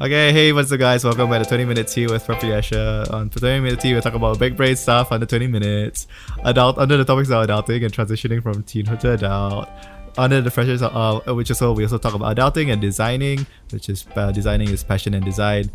[0.00, 1.02] Okay, hey, what's up, guys?
[1.02, 3.04] Welcome back to 20 Minute Tea with Asher.
[3.10, 6.06] On 20 Minute Tea, we talk about big brain stuff under 20 minutes.
[6.44, 9.68] Adult under the topics of adulting and transitioning from teenhood to adult.
[10.16, 14.06] Under the freshers, uh, which also we also talk about adulting and designing, which is
[14.14, 15.68] uh, designing is passion and design.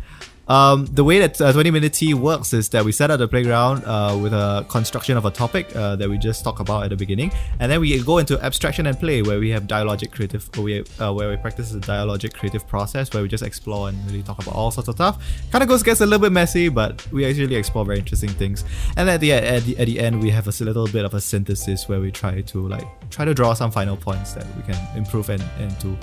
[0.48, 3.28] Um, the way that uh, 20 Minute Tea works is that we set up the
[3.28, 6.90] playground uh, with a construction of a topic uh, that we just talked about at
[6.90, 10.48] the beginning, and then we go into abstraction and play, where we have dialogic creative,
[10.56, 14.06] where we, uh, where we practice the dialogic creative process, where we just explore and
[14.06, 15.22] really talk about all sorts of stuff.
[15.50, 18.64] Kind of goes gets a little bit messy, but we actually explore very interesting things.
[18.96, 21.20] And at the at the, at the end, we have a little bit of a
[21.20, 24.96] synthesis where we try to like try to draw some final points that we can
[24.96, 25.96] improve and to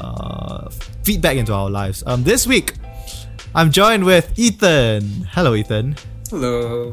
[0.00, 0.68] uh,
[1.04, 2.02] feedback into our lives.
[2.06, 2.74] Um, this week.
[3.54, 5.28] I'm joined with Ethan.
[5.30, 5.96] Hello, Ethan.
[6.30, 6.92] Hello.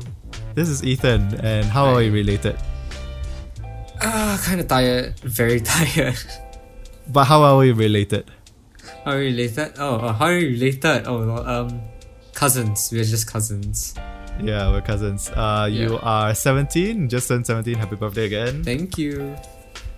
[0.54, 1.92] This is Ethan, and how Hi.
[1.94, 2.58] are you related?
[4.02, 5.18] Ah, kind of tired.
[5.22, 6.18] Very tired.
[7.08, 8.30] But how are we related?
[9.06, 9.74] How are we related?
[9.80, 11.08] Oh, uh, how are we related?
[11.08, 11.82] Oh, well, um,
[12.34, 12.90] cousins.
[12.92, 13.96] We're just cousins.
[14.42, 15.30] Yeah, we're cousins.
[15.30, 16.00] Uh, you Yeah.
[16.04, 17.76] are 17, just turned 17.
[17.76, 18.64] Happy birthday again.
[18.64, 19.36] Thank you.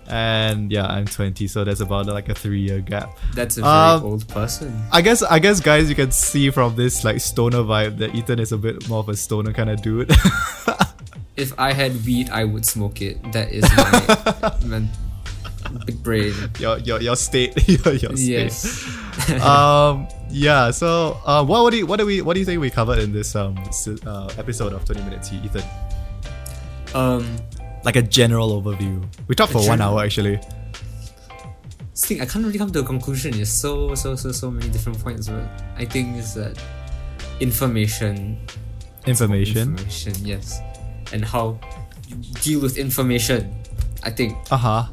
[0.07, 3.17] And yeah, I'm 20, so there's about like a three year gap.
[3.33, 4.83] That's a very Um, old person.
[4.91, 8.39] I guess, I guess, guys, you can see from this like stoner vibe that Ethan
[8.39, 10.11] is a bit more of a stoner kind of dude.
[11.35, 13.17] If I had weed, I would smoke it.
[13.33, 14.53] That is my,
[15.73, 16.31] my big brain.
[16.59, 18.53] your, your, your state, your, your state.
[18.53, 19.41] Yes.
[19.41, 22.69] um yeah so uh, what, do you what do we what do you think we
[22.69, 23.55] covered in this um
[24.05, 25.63] uh, episode of 20 minute tea ethan
[26.95, 27.25] Um,
[27.83, 29.03] like a general overview.
[29.27, 30.39] We talked for one hour actually.
[31.91, 33.31] this thing I can't really come to a conclusion.
[33.31, 35.43] There's so so so so many different points, but
[35.75, 36.57] I think is that
[37.39, 38.39] information.
[39.05, 39.75] Information.
[39.77, 40.59] Information yes.
[41.11, 41.59] And how
[42.07, 43.53] you deal with information
[44.03, 44.35] i think.
[44.51, 44.87] Uh-huh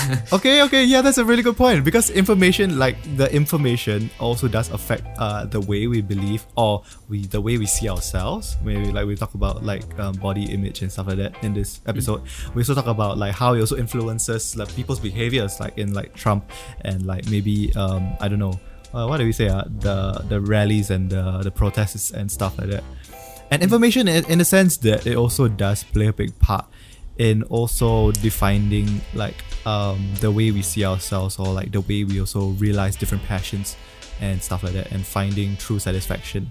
[0.32, 1.84] okay okay yeah that's a really good point.
[1.84, 7.26] Because information like the information also does affect uh the way we believe or we
[7.26, 8.56] the way we see ourselves.
[8.62, 11.80] Maybe like we talk about like um, body image and stuff like that in this
[11.86, 12.22] episode.
[12.54, 16.14] We also talk about like how it also influences like people's behaviors like in like
[16.14, 16.50] trump
[16.82, 18.58] and like maybe um i don't know
[18.94, 22.58] uh, what do we say uh, the the rallies and the the protests and stuff
[22.58, 22.84] like that.
[23.50, 26.66] And information in, in the sense that it also does play a big part
[27.18, 32.18] in also defining like um, the way we see ourselves or like the way we
[32.20, 33.76] also realize different passions
[34.20, 36.50] and stuff like that and finding true satisfaction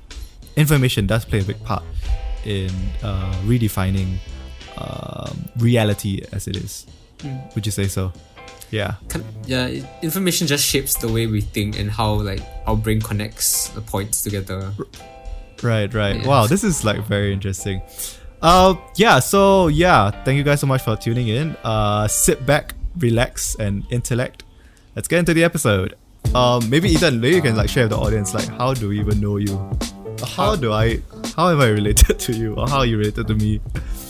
[0.56, 1.84] information does play a big part
[2.46, 2.70] in
[3.02, 4.18] uh, redefining
[4.78, 6.86] um, reality as it is
[7.56, 8.14] would you say so
[8.70, 8.96] yeah
[9.46, 9.68] yeah
[10.04, 14.22] information just shapes the way we think and how like our brain connects the points
[14.22, 14.72] together
[15.64, 16.18] Right, right.
[16.18, 16.28] Yeah.
[16.28, 17.82] Wow, this is like very interesting.
[18.42, 19.20] Uh, yeah.
[19.20, 21.56] So yeah, thank you guys so much for tuning in.
[21.64, 24.44] Uh, sit back, relax, and intellect.
[24.96, 25.96] Let's get into the episode.
[26.34, 29.00] Um, maybe Ethan, maybe you can like share with the audience like how do we
[29.00, 29.58] even know you?
[30.36, 31.02] How do I?
[31.36, 32.56] How am I related to you?
[32.56, 33.62] Or how are you related to me?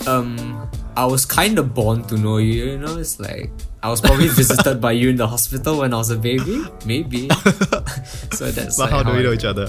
[0.06, 3.50] um i was kind of born to know you you know it's like
[3.82, 7.28] i was probably visited by you in the hospital when i was a baby maybe
[8.30, 9.68] so that's But like how do we I- know each other?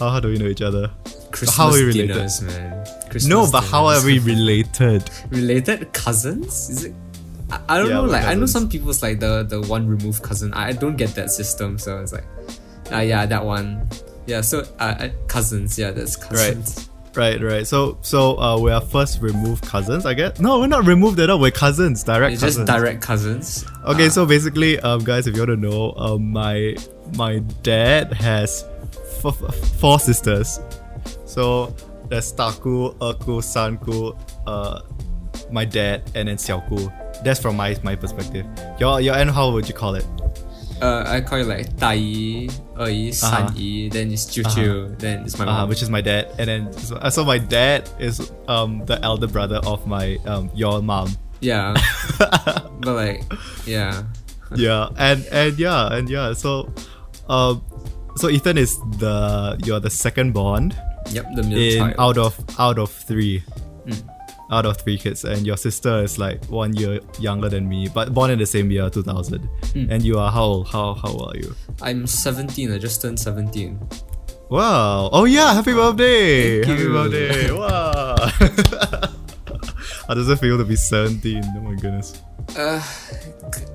[0.00, 0.90] How, how do we know each other?
[1.32, 2.14] Christmas how are we related?
[2.14, 5.10] dinners, man Christmas no, but how are we related?
[5.28, 6.94] related cousins is it
[7.50, 10.22] I, I don't Yeah, know like i know some people's like the the one removed
[10.22, 12.24] cousin i, I don't get that system so it's like
[12.92, 13.88] uh, yeah that one
[14.26, 17.50] yeah so uh, uh, cousins yeah that's cousins Right, right.
[17.52, 17.66] right.
[17.66, 20.38] So, so uh, we are first removed cousins, I guess.
[20.38, 21.40] No, we're not removed at all.
[21.40, 22.68] We're cousins, direct it's cousins.
[22.68, 26.30] just direct cousins Okay, Uh, so basically, um, guys, if you want to know, um,
[26.30, 26.76] my
[27.16, 28.62] my dad has
[29.24, 30.60] f- f- four sisters.
[31.24, 31.74] So
[32.08, 34.16] there's Taku, Erku, Sanku,
[34.46, 34.82] uh,
[35.50, 36.86] my dad, and then Xiaoku.
[37.24, 38.46] That's from my my perspective.
[38.78, 40.06] Your your end, how would you call it?
[40.80, 43.54] Uh, I call it like Tai Yi, Er Yi, San uh-huh.
[43.56, 43.88] Yi.
[43.88, 44.86] Then it's Choo Choo.
[44.86, 44.94] Uh-huh.
[44.98, 46.30] Then it's my uh-huh, mom, uh-huh, which is my dad.
[46.38, 50.80] And then so, so my dad is um the elder brother of my um your
[50.80, 51.10] mom.
[51.40, 51.74] Yeah,
[52.18, 53.22] but like
[53.66, 54.02] yeah.
[54.54, 56.32] yeah, and and yeah, and yeah.
[56.32, 56.72] So,
[57.28, 57.62] um,
[58.16, 60.74] so Ethan is the you're the second born.
[61.10, 61.94] Yep, the middle in, child.
[61.98, 63.42] Out of out of three.
[63.86, 64.17] Mm
[64.50, 68.14] out of three kids and your sister is like one year younger than me but
[68.14, 69.90] born in the same year 2000 Mm.
[69.90, 70.68] and you are how old?
[70.68, 71.54] How how old are you?
[71.82, 73.78] I'm 17, I just turned 17.
[74.50, 75.10] wow.
[75.12, 75.52] Oh yeah.
[75.52, 76.62] Happy birthday.
[76.64, 76.92] Thank happy you.
[76.92, 77.50] birthday.
[77.58, 78.16] Wow.
[80.08, 82.22] How does it feel to be 17 oh my goodness.
[82.56, 82.80] Uh,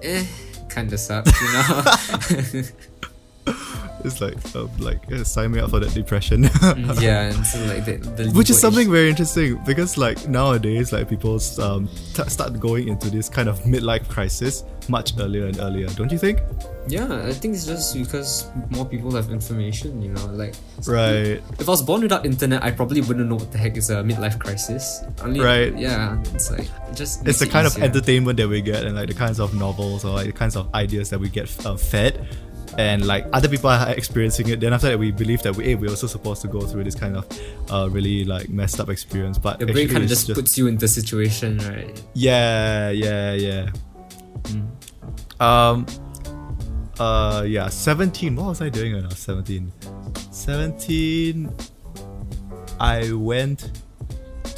[0.01, 0.25] eh,
[0.67, 2.63] kinda sucks, you know?
[4.03, 6.43] it's like uh, like uh, sign me up for that depression.
[7.01, 11.09] yeah, and so like the, the Which is something very interesting because like nowadays like
[11.09, 15.87] people um t- start going into this kind of midlife crisis much earlier and earlier,
[15.89, 16.39] don't you think?
[16.87, 20.01] Yeah, I think it's just because more people have information.
[20.01, 20.53] You know, like
[20.85, 21.39] Right.
[21.59, 24.03] If I was born without internet, I probably wouldn't know what the heck is a
[24.03, 25.01] midlife crisis.
[25.21, 25.77] Only, Right.
[25.77, 29.07] Yeah, it's like it just It's the kind of entertainment that we get and like
[29.07, 32.27] the kinds of novels or like the kinds of ideas that we get uh, fed.
[32.77, 35.75] And like other people are experiencing it, then after that we believe that we hey,
[35.75, 37.25] we're also supposed to go through this kind of
[37.69, 39.37] uh, really like messed up experience.
[39.37, 42.01] But Your brain kind of it's just, puts you in the situation, right?
[42.15, 43.69] Yeah, yeah, yeah.
[45.39, 45.85] Um
[46.99, 48.35] uh yeah, 17.
[48.35, 49.71] What was I doing when I was 17?
[50.31, 51.53] 17
[52.79, 53.71] I went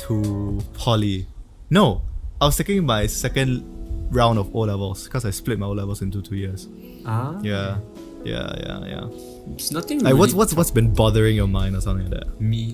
[0.07, 1.27] to poly.
[1.69, 2.01] No,
[2.39, 3.63] I was taking my second
[4.11, 6.67] round of O levels because I split my O levels into two years.
[7.05, 7.77] Ah, Yeah.
[8.25, 9.53] Yeah, yeah, yeah.
[9.53, 9.99] It's nothing.
[10.01, 12.41] Like what's what's what's been bothering your mind or something like that?
[12.41, 12.73] me?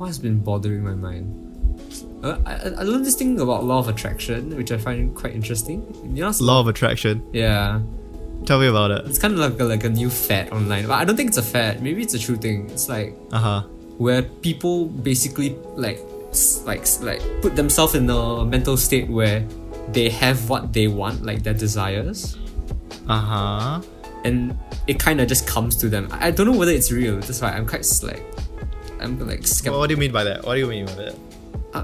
[0.00, 1.28] What has been bothering my mind?
[2.24, 5.84] Uh, I, I learned this thing about law of attraction, which I find quite interesting.
[6.16, 7.22] You know, Law of attraction.
[7.32, 7.80] yeah,
[8.46, 9.04] Tell me about it.
[9.06, 10.86] it's kind of like a, like a new fad online.
[10.86, 11.82] But I don't think it's a fad.
[11.82, 12.68] Maybe it's a true thing.
[12.70, 13.62] It's like Uh-huh.
[13.98, 16.00] where people basically like
[16.64, 19.44] like like put themselves in a mental state where
[19.92, 22.38] they have what they want, like their desires,
[23.08, 23.80] Uh-huh.
[24.24, 24.56] And
[24.86, 26.08] it kind of just comes to them.
[26.10, 27.16] I don't know whether it's real.
[27.20, 28.22] That's why I'm quite like
[29.00, 30.44] I'm like What, skeptical what do you mean by that?
[30.44, 31.16] What do you mean by that?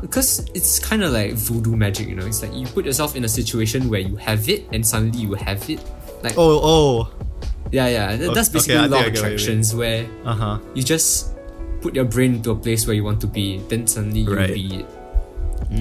[0.02, 2.26] because it's kind of like voodoo magic, you know.
[2.26, 5.34] It's like you put yourself in a situation where you have it, and suddenly you
[5.34, 5.78] have it.
[6.24, 7.14] Like Oh, oh.
[7.70, 8.16] yeah, yeah.
[8.16, 9.34] Th- That's basically think law of get what you mean.
[9.34, 10.58] attractions where Uh-huh.
[10.74, 11.36] you just
[11.80, 14.52] put your brain into a place where you want to be, then suddenly you Right.
[14.54, 14.86] be it.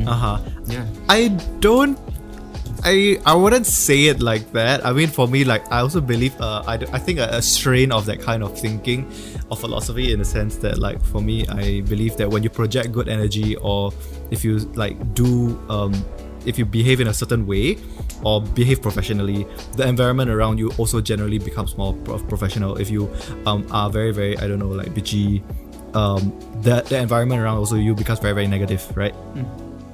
[0.08, 0.40] Uh-huh.
[0.68, 0.86] Yeah.
[1.10, 1.30] I
[1.60, 1.98] don't
[2.84, 4.86] I I wouldn't say it like that.
[4.86, 7.92] I mean, for me, like I also believe, uh, I, I think a, a strain
[7.92, 9.10] of that kind of thinking,
[9.50, 12.92] of philosophy, in the sense that, like for me, I believe that when you project
[12.92, 13.92] good energy, or
[14.30, 15.94] if you like do, um,
[16.46, 17.78] if you behave in a certain way,
[18.24, 22.78] or behave professionally, the environment around you also generally becomes more prof- professional.
[22.78, 23.10] If you
[23.46, 25.42] um are very very I don't know like bitchy,
[25.96, 29.16] um, the the environment around also you becomes very very negative, right?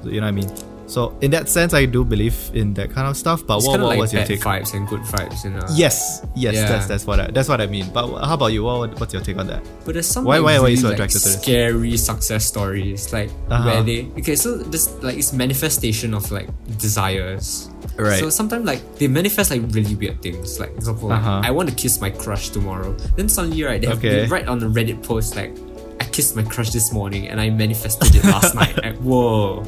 [0.04, 0.71] So, you know what I mean?
[0.92, 3.48] So in that sense, I do believe in that kind of stuff.
[3.48, 4.42] But It's what, what like was your bad take?
[4.42, 5.64] vibes and good vibes, you know.
[5.74, 6.68] Yes, yes, Yeah.
[6.68, 7.88] that's that's what I, that's what I mean.
[7.94, 8.64] But how about you?
[8.64, 9.64] What, what's your take on that?
[9.86, 11.42] But there's some Why- like, why- why are you really, so like, attracted to this?
[11.42, 13.64] scary success stories, like Uh-huh.
[13.64, 17.70] where they okay, so this like it's manifestation of like desires.
[17.96, 18.20] Right.
[18.20, 20.60] So sometimes like they manifest like really weird things.
[20.60, 21.42] Like example, Uh-huh.
[21.44, 22.92] I want to kiss my crush tomorrow.
[23.16, 24.10] Then suddenly right, they have Okay.
[24.10, 25.56] they write on the Reddit post like
[26.02, 28.76] I kissed my crush this morning and I manifested it last night.
[28.84, 29.64] Like whoa.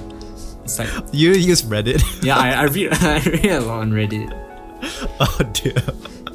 [0.64, 2.02] It's like You use Reddit?
[2.24, 4.32] yeah, I, I read I read a lot on Reddit.
[5.20, 5.76] oh dear,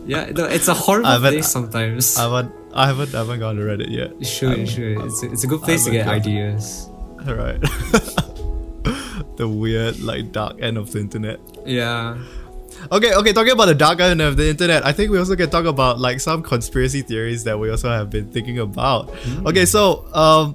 [0.07, 2.17] Yeah, no, it's a horrible place sometimes.
[2.17, 4.19] I haven't I haven't I haven't gone to Reddit yet.
[4.19, 4.59] You should.
[4.59, 6.15] It's a, it's a good place to get gone.
[6.15, 6.89] ideas.
[7.27, 7.61] All right.
[9.37, 11.41] the weird like dark end of the internet.
[11.67, 12.19] Yeah.
[12.93, 15.51] Okay, okay, talking about the dark end of the internet, I think we also can
[15.51, 19.11] talk about like some conspiracy theories that we also have been thinking about.
[19.45, 20.55] Okay, so um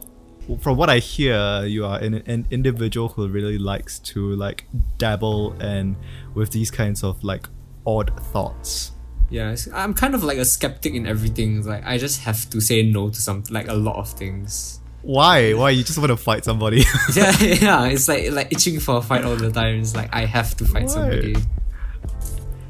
[0.60, 4.66] from what I hear, you are an, an individual who really likes to like
[4.98, 5.95] dabble and
[6.34, 7.48] with these kinds of like
[7.86, 8.92] odd thoughts.
[9.30, 11.66] Yeah, I'm kind of like a skeptic in everything.
[11.66, 14.80] Like I just have to say no to some like a lot of things.
[15.01, 15.54] Why?
[15.54, 16.84] Why you just want to fight somebody?
[17.16, 17.86] Yeah, yeah.
[17.88, 19.80] It's like like itching for a fight all the time.
[19.80, 20.88] It's like I have to fight Why?
[20.88, 21.36] somebody.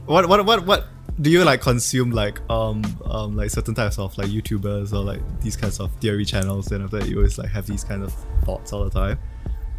[0.06, 0.88] what what what what
[1.22, 5.22] do you like consume like um um like certain types of like YouTubers or like
[5.42, 8.14] these kinds of theory channels and after that you always like have these kind of
[8.46, 9.20] thoughts all the time?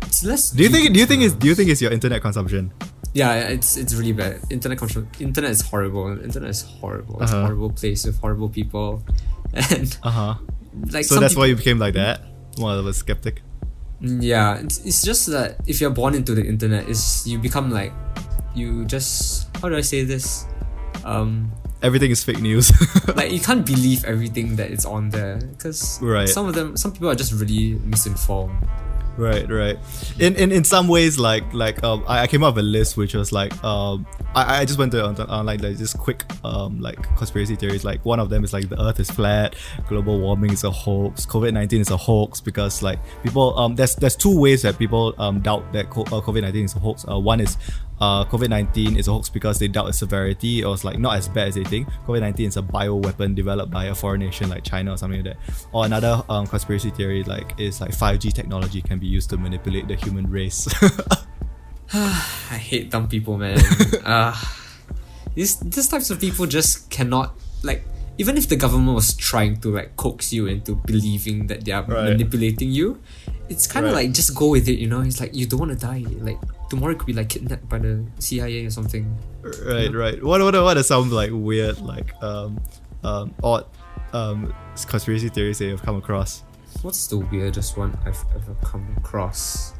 [0.03, 0.50] It's less.
[0.50, 2.73] Do you think do you think it's do you think it's your internet consumption?
[3.14, 4.41] Yeah, it's it's really bad.
[4.50, 5.07] Internet control.
[5.21, 6.09] Internet is horrible.
[6.23, 7.23] Internet is horrible.
[7.23, 7.47] It's a Uh-huh.
[7.47, 9.03] horrible place with horrible people,
[9.71, 10.35] and Uh-huh.
[10.91, 12.23] like So that's people, why you became like that?
[12.59, 13.43] More of a skeptic.
[14.00, 17.93] Yeah, it's, it's just that if you're born into the internet, is you become like,
[18.55, 20.45] you just how do I say this?
[21.05, 22.73] Um, Everything is fake news.
[23.15, 26.29] like you can't believe everything that is on there because Right.
[26.29, 28.57] some of them, some people are just really misinformed.
[29.19, 29.79] right, right.
[30.19, 32.97] In, in in some ways, like like um, I, I came up with a list
[32.97, 36.81] which was like um, I, I just went to on, on like just quick um
[36.81, 37.85] like conspiracy theories.
[37.85, 39.55] Like one of them is like the Earth is flat,
[39.88, 43.95] global warming is a hoax, COVID nineteen is a hoax because like people um there's
[43.97, 47.05] there's two ways that people um doubt that COVID nineteen is a hoax.
[47.09, 47.57] Uh, one is
[48.00, 51.17] uh, COVID 19 is a hoax because they doubt its severity or it's like not
[51.17, 51.88] as bad as they think.
[52.07, 55.37] COVID 19 is a bioweapon developed by a foreign nation like China or something like
[55.37, 55.67] that.
[55.73, 59.88] Or another um, conspiracy theory like is like 5G technology can be used to manipulate
[59.88, 60.67] the human race.
[61.93, 63.59] I hate dumb people, man.
[64.05, 64.35] uh,
[65.35, 67.83] these these types of people just cannot like.
[68.17, 71.83] even if the government was trying to like coax you into believing that they are
[71.83, 72.14] Right.
[72.14, 73.03] manipulating you,
[73.50, 74.07] it's kind of Right.
[74.07, 74.79] like just go with it.
[74.79, 76.07] You know, it's like you don't want to die.
[76.23, 76.38] Like
[76.71, 79.11] tomorrow could be like kidnapped by the CIA or something.
[79.67, 80.23] Right, right.
[80.23, 82.62] What what what are some like weird like um
[83.03, 83.67] um odd
[84.14, 84.55] um
[84.87, 86.47] conspiracy theories that you've come across?
[86.87, 89.74] What's the weirdest one I've ever come across?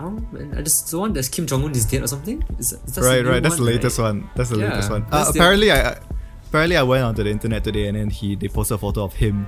[0.00, 2.42] Oh man, I just the one that's Kim Jong Un is dead or something.
[2.58, 3.42] Is, is that right, right.
[3.42, 4.04] That's the latest right?
[4.06, 4.30] one.
[4.34, 5.02] That's the Yeah, latest one.
[5.04, 5.98] Uh, that's the- apparently, I, I
[6.48, 9.12] apparently I went onto the internet today and then he they posted a photo of
[9.14, 9.46] him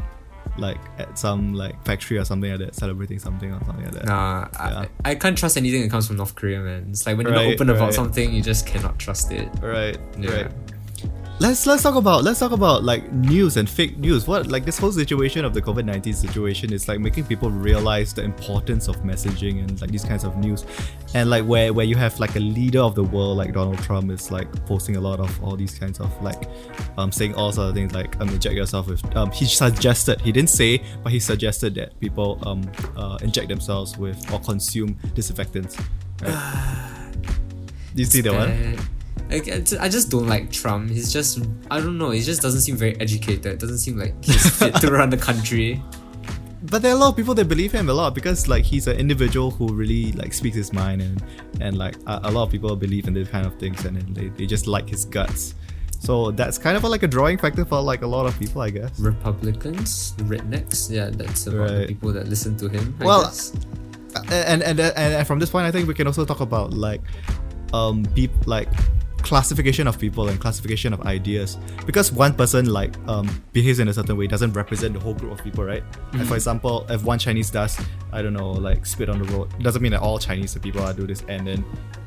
[0.59, 4.05] like at some like factory or something like that, celebrating something or something like that.
[4.05, 4.87] Nah, Yeah.
[5.05, 6.89] I, I can't trust anything that comes from North Korea, man.
[6.91, 7.95] It's like when you're not Right, open about right.
[7.95, 9.49] something, you just cannot trust it.
[9.63, 10.31] Right, Yeah.
[10.43, 10.53] right.
[11.43, 14.29] Let's let's talk about let's talk about like news and fake news.
[14.29, 18.15] What like this whole situation of the COVID nineteen situation is like making people realize
[18.15, 20.65] the importance of messaging and like these kinds of news,
[21.15, 24.13] and like where where you have like a leader of the world like Donald Trump
[24.13, 26.49] is like posting a lot of all these kinds of like
[26.97, 30.31] um saying all sorts of things like um inject yourself with um he suggested he
[30.31, 32.63] didn't say but he suggested that people um
[32.97, 35.77] uh, inject themselves with or consume disinfectants.
[36.23, 36.89] Right?
[37.95, 39.02] You see that one?
[39.33, 39.49] Like,
[39.81, 40.91] I just don't like Trump.
[40.91, 42.11] He's just I don't know.
[42.11, 43.59] He just doesn't seem very educated.
[43.59, 45.83] Doesn't seem like he's fit to run the country.
[46.65, 48.87] But there are a lot of people that believe him a lot because like he's
[48.87, 51.23] an individual who really like speaks his mind and
[51.61, 54.29] and like a, a lot of people believe in this kind of things and they,
[54.29, 55.55] they just like his guts.
[55.99, 58.71] So that's kind of like a drawing factor for like a lot of people, I
[58.71, 58.99] guess.
[58.99, 60.91] Republicans, rednecks.
[60.91, 62.97] Yeah, that's about the people that listen to him.
[63.01, 63.33] I Well.
[64.31, 67.01] And and, and and from this point, I think we can also talk about like
[67.73, 68.69] um peop like
[69.23, 71.57] classification of people and classification of ideas.
[71.87, 75.33] Because one person like um behaves in a certain way doesn't represent the whole group
[75.33, 75.83] of people right?
[76.13, 77.79] And for example if one chinese does
[78.13, 80.93] i don't know like spit on the road doesn't mean that all chinese people are
[80.93, 81.65] do this and then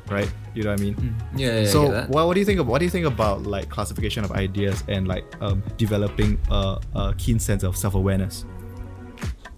[0.08, 0.30] right?
[0.54, 1.16] You know what i mean?
[1.34, 2.08] Yeah, yeah, so that.
[2.08, 4.84] what, what do you think of what do you think about like classification of ideas
[4.88, 8.44] and like um developing a, a keen sense of self-awareness?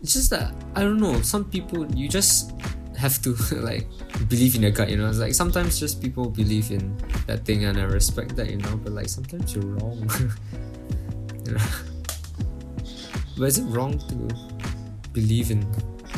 [0.00, 1.20] It's just that I don't know.
[1.22, 2.52] Some people you just
[2.98, 3.86] have to like
[4.28, 4.90] believe in your gut.
[4.90, 8.50] You know, it's like sometimes just people believe in that thing and I respect that.
[8.50, 10.10] You know, but like sometimes you're wrong.
[11.46, 11.66] you know,
[13.38, 14.14] but is it wrong to
[15.12, 15.60] believe in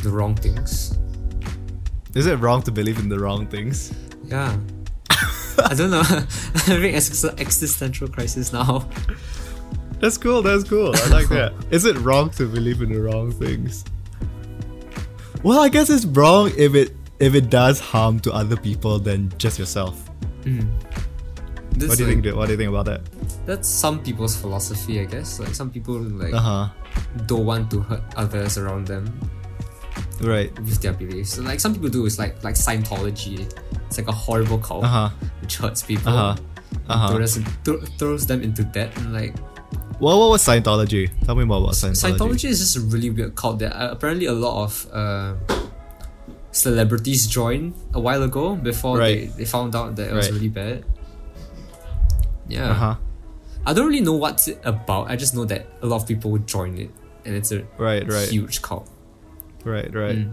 [0.02, 0.96] the wrong things?
[2.16, 3.92] is it wrong to believe in the wrong things
[4.25, 4.56] Yeah.
[5.62, 6.02] I don't know.
[6.10, 6.26] I'm
[6.66, 8.88] having ex- existential crisis now.
[10.00, 10.42] That's cool.
[10.42, 10.90] That's cool.
[10.96, 11.52] I like that.
[11.70, 13.84] Is it wrong to believe in the wrong things?
[15.42, 19.32] Well, I guess it's wrong if it if it does harm to other people than
[19.38, 19.97] just yourself.
[20.44, 22.37] This, What do you like, think?
[22.37, 23.00] What do you think about that?
[23.47, 25.38] That's some people's philosophy, I guess.
[25.38, 26.68] Like some people like Uh huh.
[27.26, 29.09] don't want to hurt others around them.
[30.20, 30.52] Right.
[30.61, 31.35] with their beliefs.
[31.35, 33.49] So like some people do is like like Scientology.
[33.88, 35.09] It's like a horrible cult Uh huh.
[35.40, 36.12] which hurts people.
[36.12, 36.42] Uh huh.
[36.88, 37.09] Uh huh.
[37.16, 39.32] Throws, thro- throws them into debt and like
[40.00, 41.11] What what was Scientology?
[41.26, 42.16] Tell me more about Scientology.
[42.16, 45.35] Scientology is just a really weird cult that uh, apparently a lot of uh,
[46.52, 49.28] celebrities joined a while ago before Right.
[49.37, 50.35] they, they found out that it was Right.
[50.35, 50.85] really bad.
[52.49, 52.71] Yeah.
[52.71, 52.95] Uh huh.
[53.66, 55.11] I don't really know what's it about.
[55.11, 56.90] I just know that a lot of people would join it
[57.26, 58.02] and it's a Right.
[58.11, 58.28] Right.
[58.30, 58.88] huge cult.
[59.64, 59.92] Right.
[59.95, 60.16] Right.
[60.16, 60.33] Mm.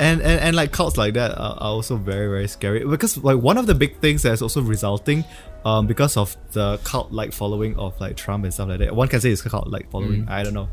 [0.00, 3.38] and, and and like cults like that are, are also very very scary because like
[3.38, 5.22] one of the big things that's also resulting
[5.64, 8.94] um because of the cult like following of like Trump and stuff like that.
[8.94, 10.26] One can say it's cult like following.
[10.26, 10.30] Mm.
[10.30, 10.68] I don't know.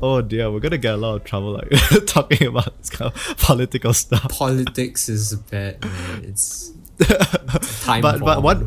[0.00, 0.50] Oh dear.
[0.50, 1.70] We're gonna get a lot of trouble like
[2.06, 4.28] talking about this kind of political stuff.
[4.30, 6.24] Politics is bad, man.
[6.24, 6.72] It's
[7.84, 8.62] time but but what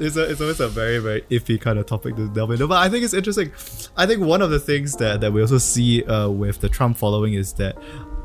[0.00, 2.66] it's, a, it's always a very very iffy kind of topic to delve into.
[2.66, 3.52] But i think it's interesting.
[3.96, 6.96] I think one of the things that, that we also see uh, with the trump
[6.96, 7.76] following is that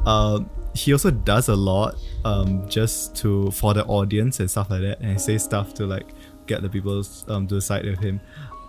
[0.06, 4.82] um, he also does a lot um, just to for the audience and stuff like
[4.82, 6.08] that and he says stuff to like
[6.48, 8.20] get the people um, to side with him.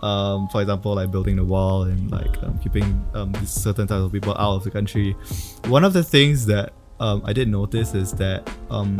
[0.03, 4.11] Um, for example like building the wall and like um, keeping um, certain types of
[4.11, 5.13] people out of the country.
[5.65, 8.97] One of the things that um, i did notice is that um,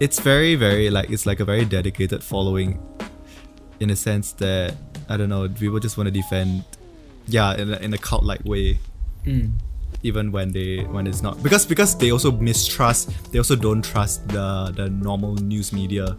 [0.00, 2.80] it's very very like it's like a very dedicated following
[3.80, 4.74] in a sense that
[5.08, 6.64] i don't know people just want to defend
[7.26, 8.78] yeah in a, in a cult like way.
[9.24, 9.52] Mm.
[10.02, 11.42] even when they when it's not.
[11.42, 16.16] Because because they also mistrust they also don't trust the the normal news media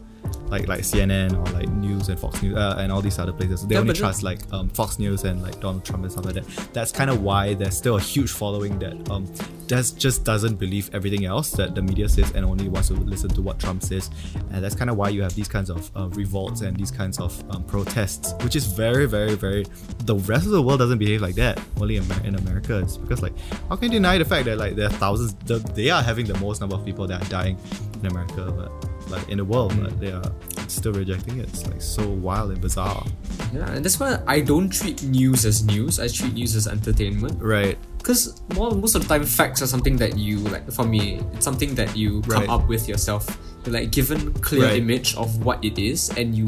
[0.50, 3.66] like like CNN or like news and Fox News uh, and all these other places.
[3.66, 6.36] They Yeah, only trust like um, Fox News and like Donald Trump and stuff like
[6.36, 6.46] that.
[6.74, 9.26] That's kind of why there's still a huge following that um
[9.68, 13.30] does just doesn't believe everything else that the media says and only wants to listen
[13.30, 14.10] to what Trump says.
[14.52, 17.20] And that's kind of why you have these kinds of uh, revolts and these kinds
[17.20, 19.66] of um, protests which is very very very
[20.06, 21.60] the rest of the world doesn't behave like that.
[21.80, 23.34] Only in, Amer- in America it's because like
[23.70, 26.26] how can you deny the fact that like there are thousands the, they are having
[26.26, 27.58] the most number of people that are dying
[28.02, 30.26] in America but like in the world, but they are
[30.68, 31.48] still rejecting it.
[31.50, 33.06] It's like so wild and bizarre.
[33.54, 36.00] Yeah, and that's why I don't treat news as news.
[36.00, 37.38] I treat news as entertainment.
[37.42, 37.78] Right.
[37.98, 40.70] Because most of the time, facts are something that you like.
[40.72, 42.50] For me, it's something that you come Right.
[42.50, 43.24] up with yourself.
[43.64, 44.80] You're like given clear Right.
[44.84, 46.46] image of what it is, and you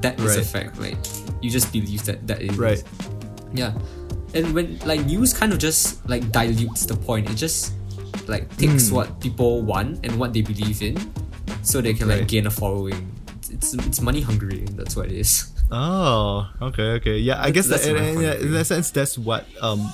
[0.00, 0.80] that is a fact.
[0.80, 0.96] Like
[1.42, 2.82] you just believe that that is Right.
[3.52, 3.74] Yeah,
[4.32, 7.28] and when like news kind of just like dilutes the point.
[7.28, 7.74] It just
[8.30, 8.94] like takes Hmm.
[9.02, 10.96] what people want and what they believe in,
[11.62, 13.10] so they can like gain a following.
[13.50, 14.64] It's it's money hungry.
[14.72, 15.52] That's what it is.
[15.70, 17.18] Oh, okay, okay.
[17.18, 19.92] Yeah, I guess that, in, in, in that sense, that's what um.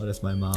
[0.00, 0.56] Oh, that's my mom.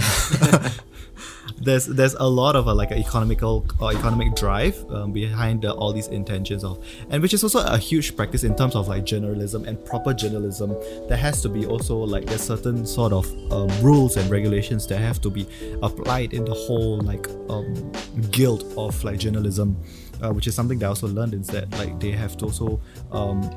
[1.61, 5.93] there's there's a lot of a, like an economical or economic drive um, behind all
[5.93, 9.65] these intentions of, and which is also a huge practice in terms of like journalism
[9.65, 10.75] and proper journalism.
[11.07, 14.97] There has to be also like there's certain sort of um, rules and regulations that
[14.97, 15.45] have to be
[15.83, 17.91] applied in the whole like um,
[18.31, 19.77] guild of like journalism,
[20.23, 22.81] uh, which is something that I also learned is that like they have to also
[23.11, 23.47] um,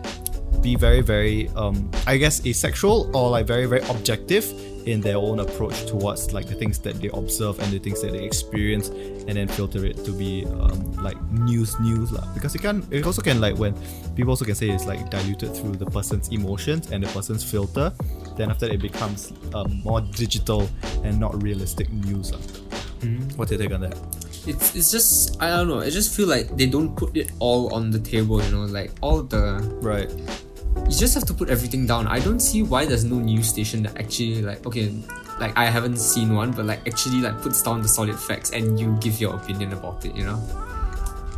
[0.60, 4.44] be very very um i guess asexual or like very very objective
[4.86, 8.12] in their own approach towards like the things that they observe and the things that
[8.12, 12.26] they experience and then filter it to be um, like news news lah.
[12.34, 13.74] because it can it also can like when
[14.14, 17.92] people also can say it's like diluted through the person's emotions and the person's filter
[18.36, 20.68] then after that it becomes um, more digital
[21.04, 22.40] and not realistic news lah.
[23.36, 23.96] what's your take on that
[24.46, 25.80] it's it's just I don't know.
[25.80, 28.42] I just feel like they don't put it all on the table.
[28.42, 30.08] You know, like all the right
[30.90, 32.08] you just have to put everything down.
[32.08, 34.92] I don't see why there's no news station that actually like okay,
[35.38, 38.78] like I haven't seen one, but like actually like puts down the solid facts and
[38.78, 40.16] you give your opinion about it.
[40.16, 40.42] You know,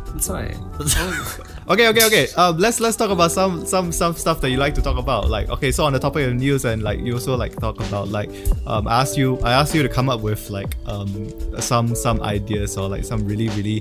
[0.07, 0.55] that's why.
[1.65, 2.27] Okay, okay, okay.
[2.35, 5.29] Um, let's let's talk about some some some stuff that you like to talk about.
[5.29, 8.09] Like, okay, so on the topic of news, and like you also like talk about
[8.09, 8.29] like,
[8.67, 11.31] um, I asked you, I asked you to come up with like um
[11.61, 13.79] some some ideas or like some really really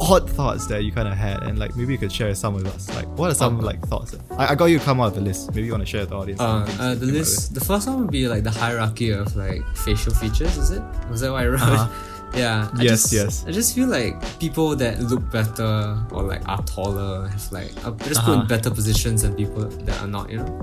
[0.00, 2.66] odd thoughts that you kind of had, and like maybe you could share some with
[2.66, 2.88] us.
[2.94, 4.14] Like, what are some Um, like thoughts?
[4.36, 5.54] I, I got you to come out of the list.
[5.54, 6.40] Maybe you want to share with the audience.
[6.40, 7.54] Uh, uh, the list.
[7.54, 10.56] The first one would be like the hierarchy of like facial features.
[10.58, 10.82] Is it?
[11.10, 11.60] Was that what I wrote?
[11.62, 11.88] Uh-huh.
[12.34, 12.68] Yeah.
[12.74, 13.44] I Yes, just, yes.
[13.46, 17.92] I just feel like people that look better or like are taller have like are
[18.04, 18.48] just put in Uh-huh.
[18.48, 20.28] better positions than people that are not.
[20.28, 20.60] You know.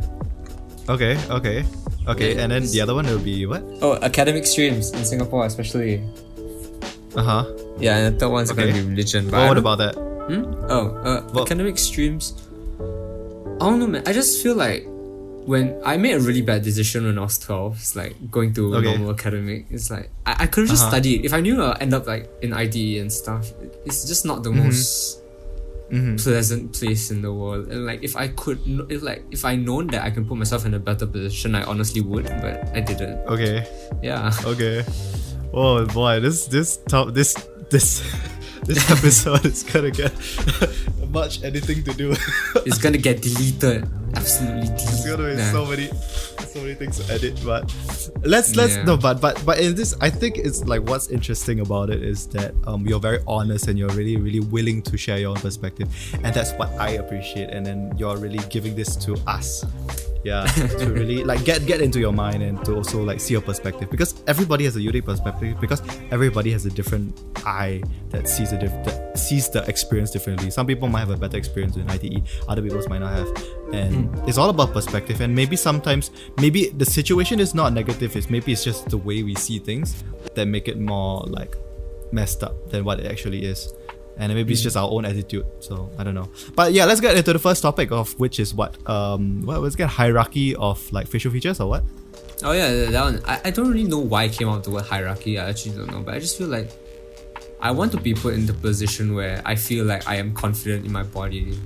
[0.90, 1.64] Okay, okay,
[2.08, 2.36] okay.
[2.36, 3.64] Yeah, And then the other one will be what?
[3.82, 6.04] Oh, academic streams in Singapore, especially.
[7.16, 7.44] Uh huh.
[7.80, 8.70] Yeah, and the third one's Okay.
[8.72, 9.26] gonna be religion.
[9.30, 9.96] But Well, what about that?
[9.96, 10.44] Hmm?
[10.70, 12.34] Oh, uh, Well- academic streams.
[13.60, 14.04] I don't know, man.
[14.06, 14.86] I just feel like
[15.46, 18.76] when I made a really bad decision when I was twelve, it's like going to
[18.76, 18.92] Okay.
[18.96, 19.66] normal academic.
[19.70, 20.92] It's like I, I could have just Uh-huh.
[20.92, 21.26] studied.
[21.26, 23.52] If I knew I'd end up like in ITE and stuff,
[23.86, 25.20] it's just not the most
[25.92, 26.16] Mm-hmm.
[26.16, 27.68] pleasant place in the world.
[27.68, 28.58] And like if I could,
[28.90, 31.64] if like if I known that I can put myself in a better position, I
[31.64, 33.20] honestly would, but I didn't.
[33.28, 33.68] Okay.
[34.02, 34.34] Yeah.
[34.46, 34.84] Okay.
[35.54, 37.36] Oh boy, this this top this
[37.74, 38.00] this
[38.70, 40.14] this episode is gonna get
[41.10, 42.14] much anything to do.
[42.66, 43.84] it's gonna get deleted.
[44.16, 44.90] Absolutely deleted.
[44.94, 45.52] It's gonna be Nah.
[45.52, 45.88] so many
[46.54, 47.66] so many things to edit, but
[48.24, 48.84] let's let's Yeah.
[48.86, 52.28] no but but but in this I think it's like what's interesting about it is
[52.38, 55.90] that um you're very honest and you're really really willing to share your own perspective
[56.24, 59.66] and that's what I appreciate and then you're really giving this to us
[60.24, 63.42] yeah to really like get get into your mind and to also like see your
[63.42, 63.90] perspective.
[63.90, 65.82] Because everybody has a unique perspective because
[66.12, 70.50] everybody has a different eye that sees a diff- that sees the experience differently.
[70.50, 73.28] Some people might have a better experience in ITE other people might not have.
[73.74, 74.28] And hmm.
[74.30, 75.22] it's all about perspective.
[75.22, 79.24] And maybe sometimes maybe the situation is not negative it's maybe it's just the way
[79.24, 80.04] we see things
[80.36, 81.56] that make it more like
[82.12, 83.74] messed up than what it actually is
[84.18, 87.18] and maybe it's just our own attitude so i don't know but yeah let's get
[87.18, 91.08] into the first topic of which is what um what was get hierarchy of like
[91.08, 91.84] facial features or what
[92.46, 93.22] Oh yeah, that one.
[93.26, 95.40] I, I don't really know why I came out with the word hierarchy.
[95.40, 96.72] I actually don't know, but I just feel like
[97.62, 100.86] I want to be put in the position where I feel like I am confident
[100.86, 101.58] in my body.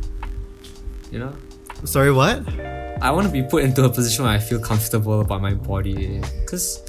[1.11, 1.35] You know,
[1.83, 2.47] sorry what
[3.01, 6.21] I want to be put into a position where I feel comfortable about my body.
[6.45, 6.83] Cause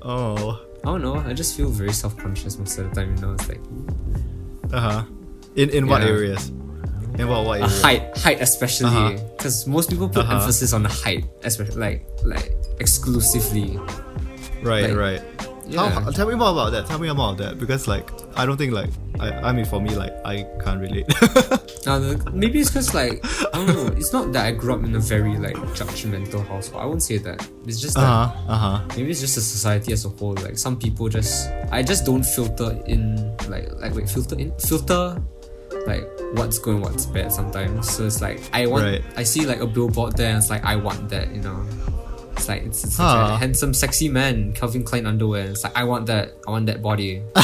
[0.00, 3.14] oh I don't know, I just feel very self conscious most of the time.
[3.16, 3.60] You know, it's like
[4.74, 5.02] uh-huh
[5.56, 6.08] in in what Yeah.
[6.14, 6.50] areas
[7.18, 8.90] in what what areas height, height especially.
[8.90, 9.14] Uh-huh.
[9.38, 10.34] Because most people put Uh-huh.
[10.42, 12.50] emphasis on the height, especially like like
[12.82, 13.78] exclusively.
[14.66, 15.22] right like, right
[15.66, 15.88] Yeah.
[15.88, 18.56] How, tell me more about that tell me more about that because like i don't
[18.56, 21.06] think like i i mean for me like i can't relate
[22.32, 23.24] maybe it's because like
[23.54, 23.86] I don't know.
[23.96, 26.82] It's not that I grew up in a very like judgmental household.
[26.82, 27.46] I won't say that.
[27.66, 30.34] It's just that uh-huh uh-huh maybe it's just a society as a whole.
[30.34, 35.20] Like some people just I just don't filter in like like wait filter in filter
[35.86, 37.88] like what's good and what's bad sometimes.
[37.90, 39.04] So it's like I want Right.
[39.16, 41.64] I see like a billboard there and it's like I want that, you know.
[42.36, 43.30] It's like it's, it's Huh.
[43.32, 45.46] a handsome, sexy man, Calvin Klein underwear.
[45.50, 46.32] It's like I want that.
[46.46, 47.22] I want that body.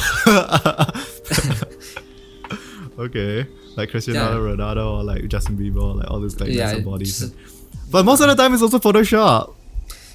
[2.98, 7.18] okay, like Cristiano Ronaldo or like Justin Bieber, or like all those like Yeah, bodies.
[7.20, 7.34] just-
[7.90, 9.54] but most of the time, it's also Photoshop.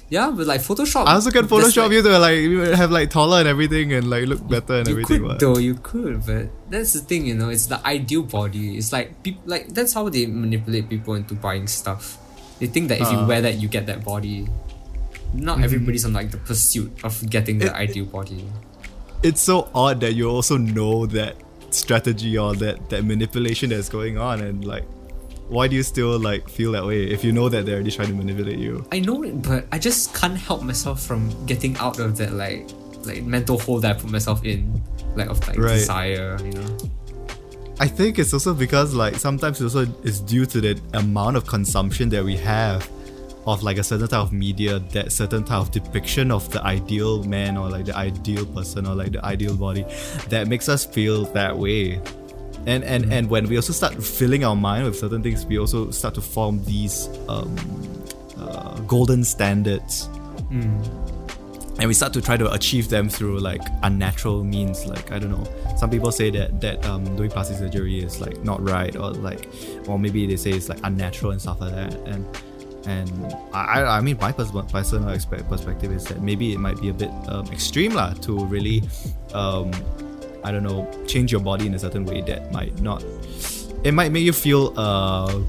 [0.08, 1.06] Yeah, but like Photoshop.
[1.06, 4.08] I also can Photoshop like- you to like you have like taller and everything and
[4.08, 5.18] like look better and You everything.
[5.18, 5.40] could what?
[5.40, 7.48] though, you could, but that's the thing, you know.
[7.48, 8.76] It's the ideal body.
[8.78, 12.18] It's like people, like that's how they manipulate people into buying stuff.
[12.60, 13.26] They think that if you Uh.
[13.26, 14.46] wear that, you get that body.
[15.34, 15.64] Not mm-hmm.
[15.64, 18.44] everybody's on like the pursuit of getting the ideal body.
[19.22, 21.36] it's so odd that you also know that
[21.70, 24.84] strategy or that that manipulation that's going on and like
[25.48, 28.08] why do you still like feel that way if you know that they're already trying
[28.08, 31.98] to manipulate you I know it, but I just can't help myself from getting out
[31.98, 32.68] of that like
[33.04, 34.82] like mental hole that I put myself in,
[35.14, 35.74] like of like Right.
[35.74, 36.76] desire, you know.
[37.78, 41.46] i think it's also because like sometimes it also is due to the amount of
[41.46, 42.88] consumption that we have
[43.46, 47.22] of like a certain type of media that certain type of depiction of the ideal
[47.24, 49.84] man or like the ideal person or like the ideal body
[50.28, 52.00] that makes us feel that way.
[52.66, 55.90] And and and when we also start filling our mind with certain things we also
[55.92, 57.56] start to form these um,
[58.36, 60.08] uh, golden standards.
[61.78, 64.86] And we start to try to achieve them through like unnatural means.
[64.86, 65.44] Like i don't know.
[65.76, 69.48] Some people say that that um, doing plastic surgery is like not right or like
[69.86, 71.94] or maybe they say it's like unnatural and stuff like that.
[72.08, 72.26] And
[72.86, 76.92] and I, I mean my pers- personal perspective is that maybe it might be a
[76.94, 78.82] bit um, extreme lah to really
[79.34, 79.70] um,
[80.44, 83.04] I don't know change your body in a certain way that might not
[83.84, 85.40] it might make you feel uh,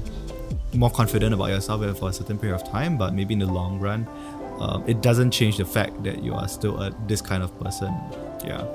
[0.74, 3.78] more confident about yourself for a certain period of time but maybe in the long
[3.78, 4.06] run
[4.58, 7.94] um, it doesn't change the fact that you are still a, this kind of person.
[8.44, 8.66] Yeah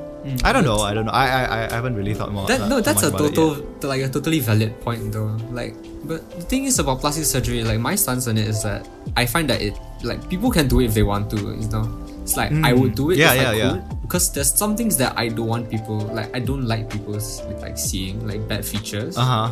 [0.44, 2.68] I don't know I don't know I I, I haven't really thought more That uh,
[2.70, 5.36] no, that's a total like a totally valid point though.
[5.52, 5.76] Like,
[6.08, 7.64] but the thing is about plastic surgery.
[7.64, 10.80] Like my stance on it is that I find that it like people can do
[10.80, 11.38] it if they want to.
[11.38, 11.86] You know,
[12.24, 13.20] it's like I would do it Mm.
[13.20, 13.72] Yeah, if yeah, I yeah.
[13.72, 17.20] could because there's some things that I don't want people like I don't like people
[17.60, 19.52] like seeing like bad features uh-huh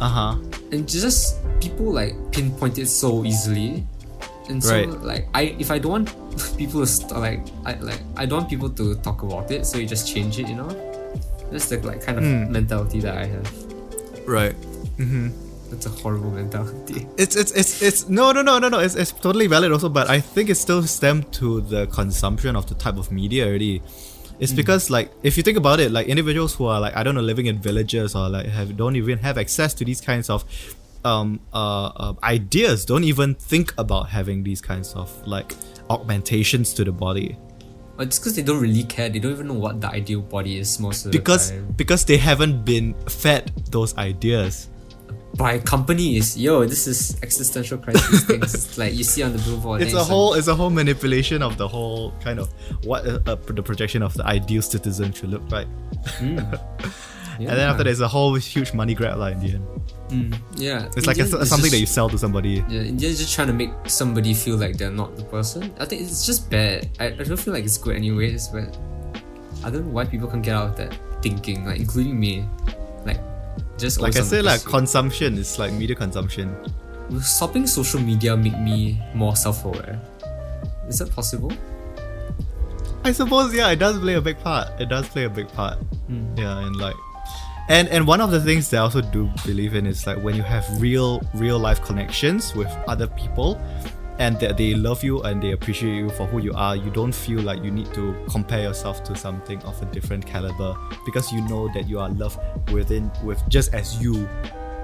[0.00, 0.36] uh-huh
[0.70, 3.84] and just people like pinpoint it so easily
[4.48, 4.88] and so Right.
[5.02, 8.50] like I if I don't want people to st- like I like I don't want
[8.50, 10.68] people to talk about it so you just change it you know?
[11.50, 12.52] That's the like kind of Hmm.
[12.52, 13.48] mentality that I have.
[14.26, 14.54] Right.
[14.98, 15.28] Mm-hmm.
[15.70, 17.06] that's a horrible mentality.
[17.22, 18.78] It's it's it's it's no no no no no.
[18.78, 22.66] It's, it's totally valid also but i think it still stemmed to the consumption of
[22.70, 23.82] the type of media already.
[24.38, 27.14] It's because like if you think about it like individuals who are like i don't
[27.14, 30.44] know living in villages or like have don't even have access to these kinds of
[31.06, 32.84] um uh, uh ideas.
[32.84, 35.54] Don't even think about having these kinds of like
[35.88, 37.38] augmentations to the body.
[37.98, 39.08] It's because they don't really care.
[39.08, 41.74] They don't even know what the ideal body is most of because the time.
[41.76, 44.68] because they haven't been fed those ideas.
[45.36, 49.92] By companies yo this is existential crisis things like you see on the billboard it's
[49.92, 52.48] a like- whole it's a whole manipulation of the whole kind of
[52.88, 55.68] what uh, uh, the projection of the ideal citizen should look like
[57.38, 59.66] and then after there's a whole huge money grab like in the end
[60.08, 63.18] Mm, yeah it's like a, media is something that you sell to somebody Yeah, media's
[63.18, 65.74] just trying to make somebody feel like they're not the person.
[65.80, 66.88] I think it's just bad.
[67.00, 68.78] I, I don't feel like it's good anyways, but
[69.64, 72.46] I don't know why people can get out of that thinking, like including me.
[73.04, 73.18] Like
[73.78, 74.70] just like i always on said like pursuit.
[74.70, 76.54] consumption is like media consumption
[77.10, 80.00] Will stopping social media make me more self-aware?
[80.88, 81.50] Is that possible?
[83.04, 85.78] i suppose yeah it does play a big part it does play a big part
[86.06, 86.26] Hmm.
[86.36, 86.94] yeah and like
[87.68, 90.34] and and one of the things that i also do believe in is like when
[90.34, 93.60] you have real real life connections with other people
[94.18, 97.14] and that they love you and they appreciate you for who you are you don't
[97.14, 100.74] feel like you need to compare yourself to something of a different caliber
[101.04, 102.38] because you know that you are loved
[102.70, 104.28] within with just as you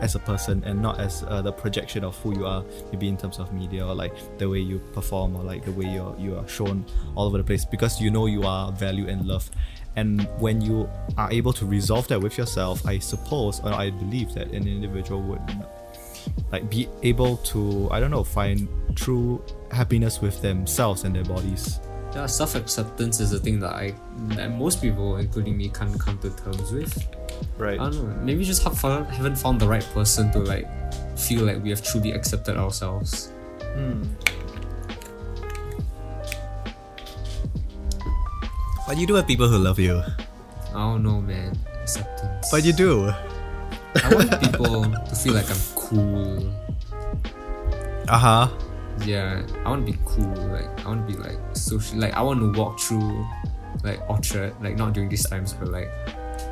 [0.03, 3.16] as a person and not as uh, the projection of who you are maybe in
[3.16, 6.37] terms of media or like the way you perform or like the way you're you
[6.37, 9.55] are shown all over the place because you know you are valued and loved
[9.96, 14.33] and when you are able to resolve that with yourself i suppose or i believe
[14.35, 15.40] that an individual would
[16.50, 21.81] like be able to i don't know find true happiness with themselves and their bodies
[22.14, 23.96] Yeah, self-acceptance is a thing that I
[24.37, 26.92] that most people, including me, can't come to terms with.
[27.57, 28.20] right I don't know.
[28.20, 30.68] Maybe just have found, haven't found the right person to like
[31.16, 33.33] feel like we have truly accepted ourselves.
[33.72, 34.05] Hmm.
[38.87, 40.03] But you do have people who love you
[40.71, 41.57] I don't know, man.
[41.83, 42.49] Acceptance.
[42.51, 43.12] but you do
[44.03, 46.51] I want people to feel like I'm cool.
[48.09, 48.49] uh-huh
[49.05, 50.33] Yeah, I want to be cool.
[50.49, 51.99] Like I want to be like social.
[51.99, 53.27] Like I want to walk through
[53.85, 54.55] like Orchard.
[54.62, 55.90] Like not during these times, but like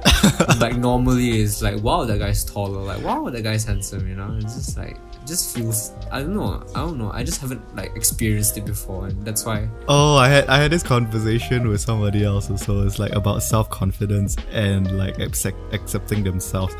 [0.60, 4.36] like normally it's like wow that guy's taller, like wow that guy's handsome, you know.
[4.40, 7.94] It's just like just feels I don't know I don't know I just haven't like
[7.96, 9.68] experienced it before, and that's why.
[9.88, 12.86] Oh, I had I had this conversation with somebody else also.
[12.86, 16.74] It's like about self confidence and like accept, accepting themselves.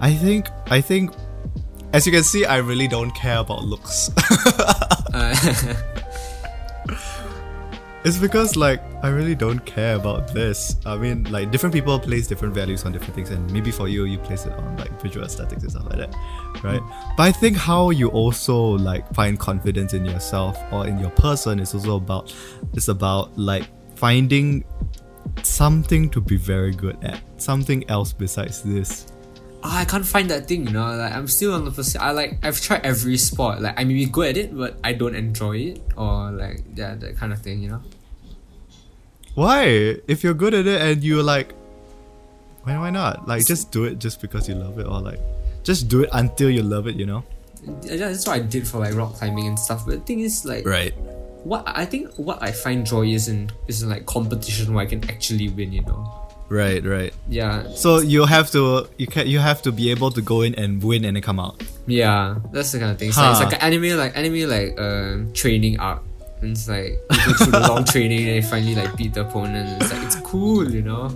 [0.00, 1.12] I think I think,
[1.92, 4.10] as you can see, I really don't care about looks.
[5.14, 5.74] Uh,
[8.06, 10.76] It's because like I really don't care about this.
[10.86, 14.04] I mean, like different people place different values on different things, and maybe for you,
[14.04, 16.14] you place it on like visual aesthetics and stuff like that,
[16.62, 16.80] right?
[16.80, 17.16] Mm.
[17.16, 21.58] But I think how you also like find confidence in yourself or in your person
[21.58, 22.32] is also about
[22.74, 23.64] it's about like
[23.96, 24.64] finding
[25.42, 29.08] something to be very good at, something else besides this.
[29.64, 30.94] Ah, I can't find that thing, you know.
[30.94, 31.96] Like I'm still on the first.
[31.96, 33.60] I like I've tried every sport.
[33.60, 36.94] Like I may be good at it, but I don't enjoy it, or like yeah,
[36.94, 37.82] that kind of thing, you know.
[39.36, 39.96] Why?
[40.08, 41.52] If you're good at it and you're like,
[42.64, 43.28] why why not?
[43.28, 45.20] Like just do it just because you love it, or like
[45.62, 46.96] just do it until you love it.
[46.96, 47.22] You know?
[47.84, 49.84] That's what I did for like rock climbing and stuff.
[49.86, 50.94] But the thing is, like, Right.
[51.44, 54.88] what I think what I find joy is in is in like competition where I
[54.88, 55.70] can actually win.
[55.72, 56.00] You know.
[56.48, 56.82] Right.
[56.84, 57.12] Right.
[57.28, 60.54] Yeah, So you have to you can you have to be able to go in
[60.54, 61.60] and win and then come out.
[61.86, 63.08] yeah, that's the kind of thing.
[63.10, 66.02] It's, like, it's like an anime, like anime, like um, training arc.
[66.42, 69.22] And it's like you go through the long training and you finally like beat the
[69.22, 69.82] opponent.
[69.82, 71.10] It's like it's cool, you know.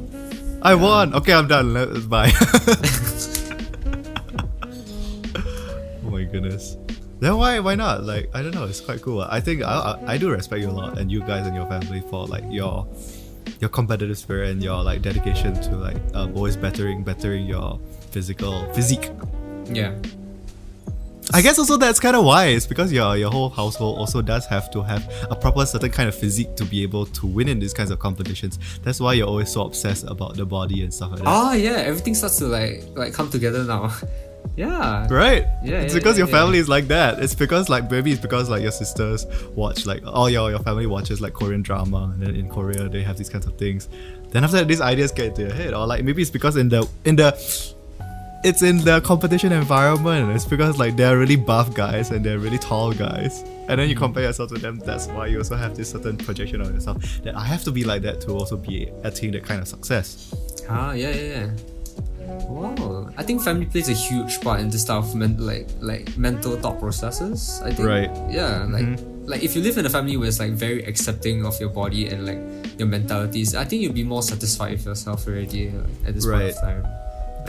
[0.62, 1.14] I won.
[1.14, 1.74] Okay, I'm done.
[1.74, 2.32] Let's bye.
[6.04, 6.76] oh my goodness.
[7.20, 8.04] Then why why not?
[8.04, 8.64] Like I don't know.
[8.64, 9.20] It's quite cool.
[9.22, 11.66] I think I, I I do respect you a lot and you guys and your
[11.66, 12.86] family for like your
[13.60, 17.78] your competitive spirit and your like dedication to like um, always bettering bettering your
[18.10, 19.10] physical physique.
[19.66, 19.94] Yeah.
[21.32, 24.46] I guess also that's kind of why it's because your your whole household also does
[24.46, 27.58] have to have a proper certain kind of physique to be able to win in
[27.58, 28.58] these kinds of competitions.
[28.82, 31.26] That's why you're always so obsessed about the body and stuff like that.
[31.28, 33.92] Oh yeah, everything starts to like like come together now.
[34.56, 35.06] yeah.
[35.10, 35.46] Right?
[35.62, 36.40] Yeah, It's yeah, because yeah, your yeah.
[36.40, 37.22] family is like that.
[37.22, 40.86] It's because like maybe it's because like your sisters watch like all your your family
[40.86, 43.88] watches like Korean drama and then in Korea they have these kinds of things.
[44.30, 45.74] Then after that these ideas get into your head.
[45.74, 47.32] Or like maybe it's because in the in the
[48.42, 50.30] it's in the competition environment.
[50.34, 53.42] It's because like they're really buff guys and they're really tall guys.
[53.68, 53.98] And then you Mm.
[53.98, 57.36] compare yourself to them, that's why you also have this certain projection on yourself that
[57.36, 60.34] I have to be like that to also be attain that kind of success.
[60.68, 61.50] Ah yeah yeah yeah.
[62.48, 66.16] Wow, I think family plays a huge part in this type of men- like like
[66.16, 67.60] mental thought processes.
[67.64, 67.88] I think.
[67.88, 68.10] Right.
[68.12, 68.30] Mm-hmm.
[68.32, 68.88] Yeah, like
[69.26, 72.06] like if you live in a family where it's like very accepting of your body
[72.08, 72.38] and like
[72.78, 76.42] your mentalities, I think you'll be more satisfied with yourself already like, at this point
[76.42, 76.54] Right.
[76.54, 76.82] of time.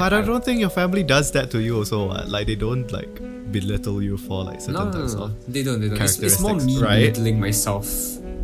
[0.01, 2.07] But I don't think your family does that to you also.
[2.07, 2.27] what?
[2.27, 3.13] Like they don't like
[3.51, 5.79] belittle you for like certain No, no, types no, of they don't.
[5.79, 6.01] They don't.
[6.01, 7.13] It's, it's more me right?
[7.13, 7.85] belittling myself.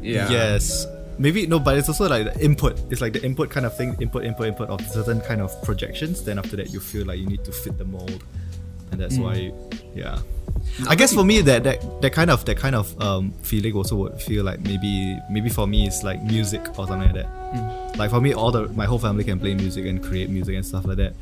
[0.04, 0.30] Yeah.
[0.30, 0.86] Yes.
[1.18, 2.80] Maybe no, but it's also like the input.
[2.92, 6.24] It's like the input kind of thing, input, input, input of certain kind of projections.
[6.24, 8.24] Then after that, you feel like you need to fit the mold,
[8.92, 9.52] and that's why,
[9.96, 10.20] yeah.
[10.88, 13.96] I guess for me, that, that that kind of that kind of um, feeling also
[13.96, 17.98] would feel like maybe maybe for me it's like music or something like that.
[17.98, 20.66] Like for me, all the my whole family can play music and create music and
[20.66, 21.14] stuff like that.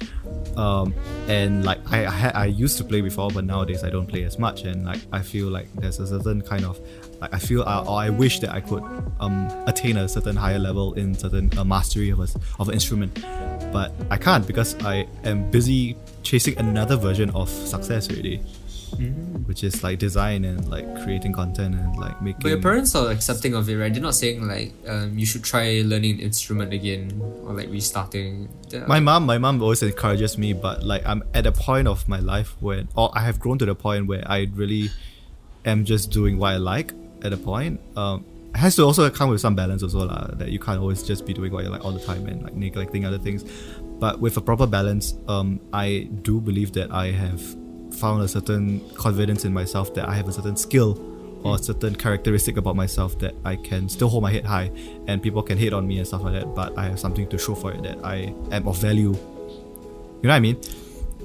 [0.57, 0.93] Um,
[1.27, 4.23] and like I I, had, I used to play before, but nowadays I don't play
[4.23, 4.63] as much.
[4.63, 6.77] And like I feel like there's a certain kind of
[7.21, 8.83] like I feel uh, or I wish that I could
[9.21, 12.27] um attain a certain higher level in certain uh, mastery of a,
[12.59, 13.23] of an instrument,
[13.71, 15.95] but I can't because I am busy
[16.25, 18.41] chasing another version of success already
[19.45, 22.41] which is like design and like creating content and like making.
[22.41, 23.91] But your parents are accepting of it, right?
[23.93, 28.49] They're not saying like um, you should try learning an instrument again or like restarting.
[28.69, 32.07] They're- my mom, my mom always encourages me, but like I'm at a point of
[32.07, 34.89] my life when, or I have grown to the point where I really
[35.65, 36.93] am just doing what I like.
[37.23, 40.49] At a point, um, it has to also come with some balance also lah, That
[40.51, 43.03] you can't always just be doing what you like all the time and like neglecting
[43.05, 43.43] other things.
[44.05, 47.41] But with a proper balance, um, I do believe that I have
[48.01, 50.91] found a certain confidence in myself that I have a certain skill
[51.43, 54.69] or a certain characteristic about myself that I can still hold my head high
[55.07, 57.37] and people can hate on me and stuff like that, but I have something to
[57.39, 59.13] show for it that I am of value.
[60.21, 60.57] You know what I mean?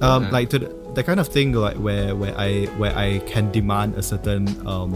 [0.01, 0.29] Um, Yeah.
[0.31, 3.93] like to the, the kind of thing like where where I where I can demand
[3.93, 4.93] a certain um,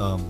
[0.00, 0.22] um,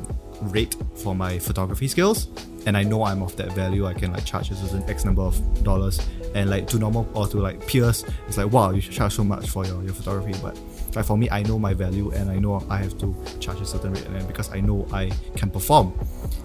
[0.57, 2.29] rate for my photography skills,
[2.67, 3.87] and I know I'm of that value.
[3.87, 5.97] I can like charge a certain X number of dollars,
[6.37, 9.25] and like to normal or to like peers, it's like wow, you should charge so
[9.25, 10.39] much for your, your photography.
[10.43, 10.59] But
[10.95, 13.67] like for me, I know my value, and I know I have to charge a
[13.67, 15.95] certain rate, and because I know I can perform.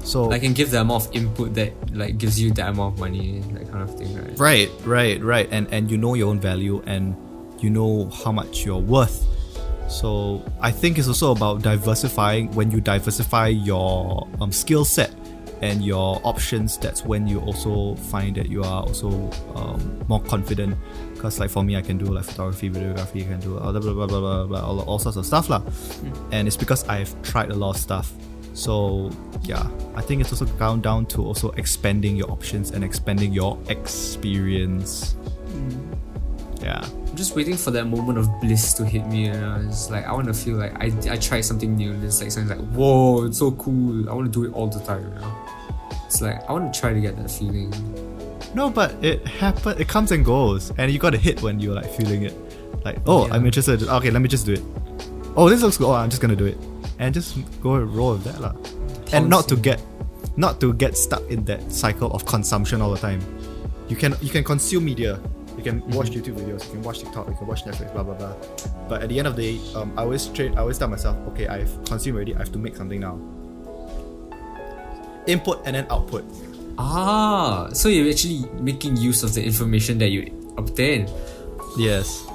[0.03, 2.99] So I can give the amount of input that like gives you that amount of
[2.99, 4.39] money, that kind of thing, right?
[4.39, 5.47] Right, right, right.
[5.51, 7.15] And and you know your own value and
[7.59, 9.27] you know how much you're worth.
[9.89, 15.11] So I think it's also about diversifying when you diversify your um, skill set
[15.61, 20.75] and your options, that's when you also find that you are also um, more confident.
[21.13, 23.79] Because like for me, I can do like photography, videography, I can do blah blah
[23.79, 25.61] blah blah blah, blah all, all sorts of stuff lah.
[26.31, 28.11] And it's because I've tried a lot of stuff.
[28.53, 29.11] So
[29.43, 33.57] yeah, I think it's also down down to also expanding your options and expanding your
[33.69, 35.15] experience.
[36.61, 36.85] Yeah.
[37.21, 39.29] Just waiting for that moment of bliss to hit me.
[39.29, 39.63] Know?
[39.67, 41.91] It's like I want to feel like I, I tried something new.
[41.91, 44.09] And it's like something like whoa, it's so cool.
[44.09, 45.03] I want to do it all the time.
[45.03, 45.47] You know?
[46.07, 47.69] It's like I want to try to get that feeling.
[48.55, 49.79] No, but it happen.
[49.79, 52.33] It comes and goes, and you got to hit when you're like feeling it.
[52.83, 53.35] Like, oh, Yeah.
[53.35, 53.83] I'm interested.
[53.83, 54.63] Okay, let me just do it.
[55.35, 55.85] Oh, this looks good.
[55.85, 56.57] Oh, I'm just gonna do it,
[56.97, 58.55] and just go and roll with that, lah.
[59.13, 59.79] And not to get,
[60.37, 63.21] not to get stuck in that cycle of consumption all the time.
[63.89, 65.19] You can you can consume media.
[65.57, 66.65] You can watch YouTube videos.
[66.65, 67.27] You can watch TikTok.
[67.27, 67.91] You can watch Netflix.
[67.93, 68.33] Blah blah blah.
[68.87, 70.53] But at the end of the day, um, I always trade.
[70.55, 72.35] I always tell myself, okay, I've consumed already.
[72.35, 73.19] I have to make something now.
[75.27, 76.25] Input and then output.
[76.77, 80.25] Ah, so you're actually making use of the information that you
[80.57, 81.07] obtain.
[81.77, 82.25] Yes.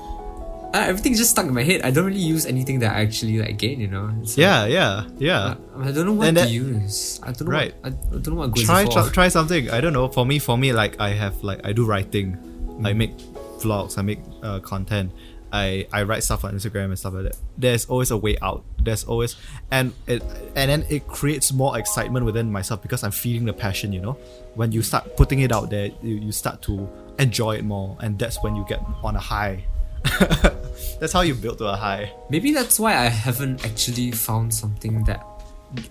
[0.74, 1.80] Uh, everything's just stuck in my head.
[1.82, 3.80] I don't really use anything that I actually like gain.
[3.80, 4.12] You know.
[4.22, 5.56] It's Yeah, yeah, yeah.
[5.74, 7.18] like, I don't know what And to that- use.
[7.24, 7.52] I don't know.
[7.52, 7.74] Right.
[7.80, 10.24] What, I, I don't know what goes try try, try something i don't know for
[10.26, 12.36] me for me like i have like i do writing
[12.84, 12.96] i Mm.
[12.96, 13.16] make
[13.62, 15.10] vlogs i make uh, content
[15.52, 18.64] i i write stuff on instagram and stuff like that there's always a way out
[18.82, 19.36] there's always
[19.70, 20.22] and it
[20.54, 24.12] and then it creates more excitement within myself because i'm feeling the passion you know
[24.54, 28.18] when you start putting it out there you, you start to enjoy it more and
[28.18, 29.64] that's when you get on a high
[31.00, 35.02] that's how you build to a high Maybe that's why I haven't actually found something
[35.04, 35.24] that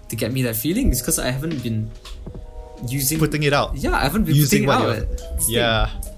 [0.09, 0.89] to get me that feeling.
[0.91, 1.91] It's because I haven't been
[2.87, 3.19] using.
[3.19, 5.49] putting it out yeah, I haven't been using putting it out.
[5.49, 6.14] yeah thing.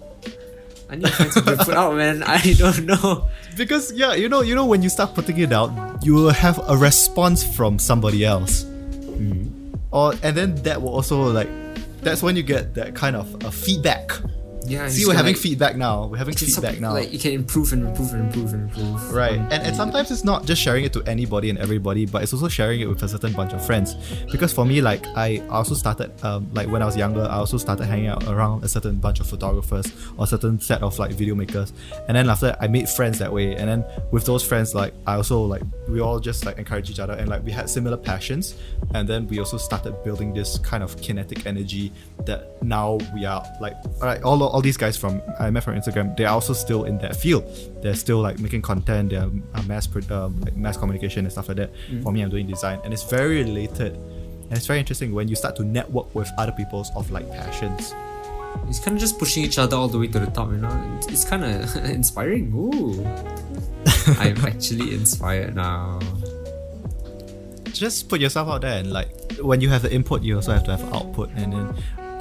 [0.90, 2.24] I need to find something to put out, man.
[2.24, 3.28] I don't know.
[3.58, 5.72] because yeah you know you know when you start putting it out
[6.06, 9.50] you will have a response from somebody else hmm.
[9.92, 11.50] or and then that will also like
[12.02, 14.12] that's when you get that kind of a feedback
[14.68, 17.72] Yeah, see we're having like- feedback now we're having feedback now Like you can improve
[17.74, 19.14] and improve and improve and improve.
[19.14, 22.34] Right, and, and sometimes it's not just sharing it to anybody and everybody, but it's
[22.34, 23.96] also sharing it with a certain bunch of friends.
[24.32, 27.58] Because for me, like I also started, um, like when I was younger, I also
[27.58, 29.86] started hanging out around a certain bunch of photographers
[30.18, 31.72] or a certain set of like video makers,
[32.08, 33.56] and then after that, I made friends that way.
[33.56, 37.00] And then with those friends, like I also like we all just like encourage each
[37.00, 38.56] other, and like we had similar passions,
[38.94, 41.92] and then we also started building this kind of kinetic energy
[42.26, 45.76] that now we are like, all right, all all these guys from I met from
[45.76, 47.46] Instagram, they're also still in that field.
[47.84, 49.12] They're still like making content.
[49.12, 51.70] They're uh, mass um, like mass communication and stuff like that.
[52.02, 53.94] For me, I'm doing design, and it's very related.
[53.94, 57.94] And it's very interesting when you start to network with other people's of like passions.
[58.68, 60.98] It's kind of just pushing each other all the way to the top, you know.
[60.98, 62.52] It's, it's kind of inspiring.
[62.56, 63.06] Ooh,
[64.18, 66.00] I'm actually inspired now.
[67.66, 70.64] Just put yourself out there, and like when you have the input, you also have
[70.64, 71.76] to have output, and then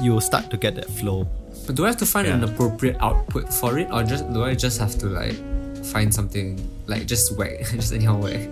[0.04, 1.26] you will start to get that flow.
[1.66, 4.54] But do I have to find an appropriate output for it, or just do I
[4.54, 5.34] just have to like
[5.86, 8.48] find something like just whack, just anyhow whack?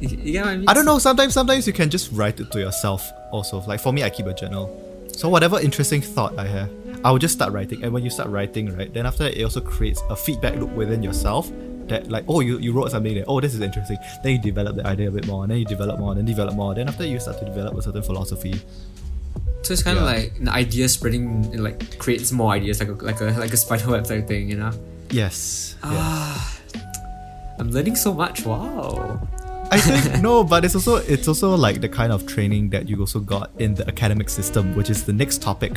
[0.00, 0.68] You, you get what I mean?
[0.68, 0.98] I don't know.
[0.98, 3.08] Sometimes, sometimes you can just write it to yourself.
[3.32, 4.82] Also, like for me, I keep a journal.
[5.12, 6.70] So whatever interesting thought I have,
[7.04, 7.82] I will just start writing.
[7.82, 10.70] And when you start writing, right, then after that, it also creates a feedback loop
[10.70, 11.50] within yourself.
[11.86, 13.24] That like, oh, you, you wrote something there.
[13.28, 13.96] Oh, this is interesting.
[14.24, 16.26] Then you develop the idea a bit more, and then you develop more, and then
[16.26, 16.74] develop more.
[16.74, 18.60] Then after you start to develop a certain philosophy.
[19.66, 20.12] So it's kind of Yeah.
[20.14, 23.56] like an idea spreading, it like creates more ideas, like a like a like a
[23.56, 24.70] spider web type thing, you know.
[25.10, 25.74] Yes.
[25.82, 26.58] Ah,
[27.58, 28.44] I'm learning so much.
[28.46, 29.18] Wow.
[29.72, 33.00] I think no, but it's also it's also like the kind of training that you
[33.00, 35.74] also got in the academic system, which is the next topic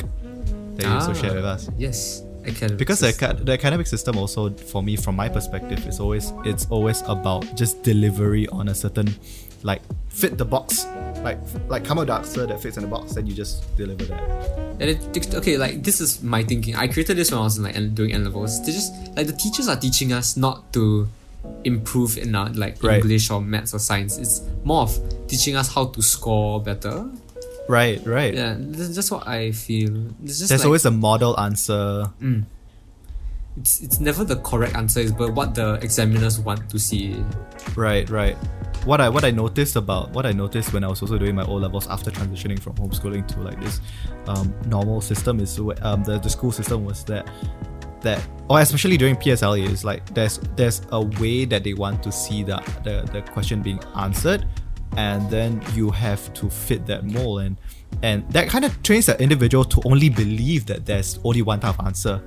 [0.76, 1.68] that you also Ah, share with us.
[1.76, 2.78] Yes, academic.
[2.78, 3.30] because the, system.
[3.30, 7.42] aca- the academic system also for me from my perspective is always it's always about
[7.56, 9.08] just delivery on a certain
[9.64, 10.86] like fit the box
[11.22, 14.20] like like the answer that fits in the box then you just deliver that
[14.80, 16.74] And it, okay, like this is my thinking.
[16.74, 18.64] I created this when I was in, like doing N levels.
[18.64, 21.06] They just like the teachers are teaching us not to
[21.64, 22.96] improve in our like Right.
[22.96, 24.16] English or maths or science.
[24.16, 27.04] It's more of teaching us how to score better.
[27.68, 29.92] right right Yeah, that's just what I feel.
[30.18, 32.44] There's like, always a model answer mm,
[33.56, 37.22] it's it's never the correct answer, but what the examiners want to see.
[37.76, 38.36] right right
[38.84, 41.44] what i what i noticed about what i noticed when i was also doing my
[41.44, 43.80] o levels after transitioning from homeschooling to like this
[44.26, 47.28] um, normal system is um, the, the school system was that
[48.00, 52.10] that or especially during PSLE is like there's there's a way that they want to
[52.10, 54.46] see the, the the question being answered
[54.96, 57.56] and then you have to fit that mold and
[58.02, 61.78] and that kind of trains the individual to only believe that there's only one type
[61.78, 62.18] of answer.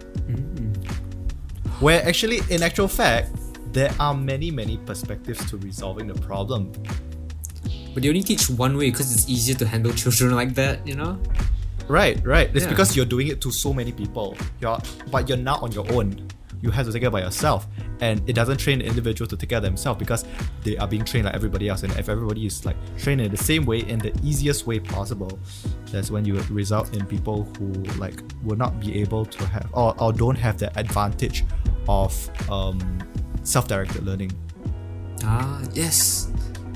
[1.79, 3.31] Where actually in actual fact
[3.73, 6.71] there are many many perspectives to resolving the problem
[7.93, 10.95] but they only teach one way because it's easier to handle children like that, you
[10.95, 11.19] know?
[11.87, 12.49] Right, right.
[12.55, 12.69] It's Yeah.
[12.71, 14.35] because you're doing it to so many people.
[14.59, 14.79] You're
[15.11, 16.27] but you're not on your own.
[16.61, 17.67] You have to take care by yourself.
[17.99, 20.25] And it doesn't train the individual to take care of themselves because
[20.63, 21.83] they are being trained like everybody else.
[21.83, 25.37] And if everybody is like trained in the same way in the easiest way possible,
[25.91, 27.67] that's when you result in people who
[27.99, 31.43] like will not be able to have or, or don't have the advantage
[31.87, 32.11] of
[32.49, 32.79] um,
[33.43, 34.31] self-directed learning.
[35.23, 36.29] Ah, yes.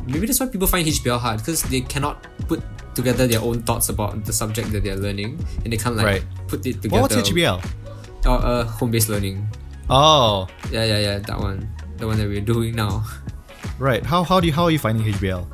[0.06, 2.64] Maybe that's why people find HBL hard because they cannot put
[2.96, 6.24] together their own thoughts about the subject that they're learning and they can't like Right.
[6.48, 6.94] put it together.
[6.94, 7.62] Well, what's HBL?
[8.26, 9.48] Oh, uh, home-based learning.
[9.90, 11.20] Oh, Yeah, yeah, yeah.
[11.20, 13.04] That one, the one that we're doing now.
[13.80, 14.06] right.
[14.06, 15.46] How, how do you how are you finding HBL?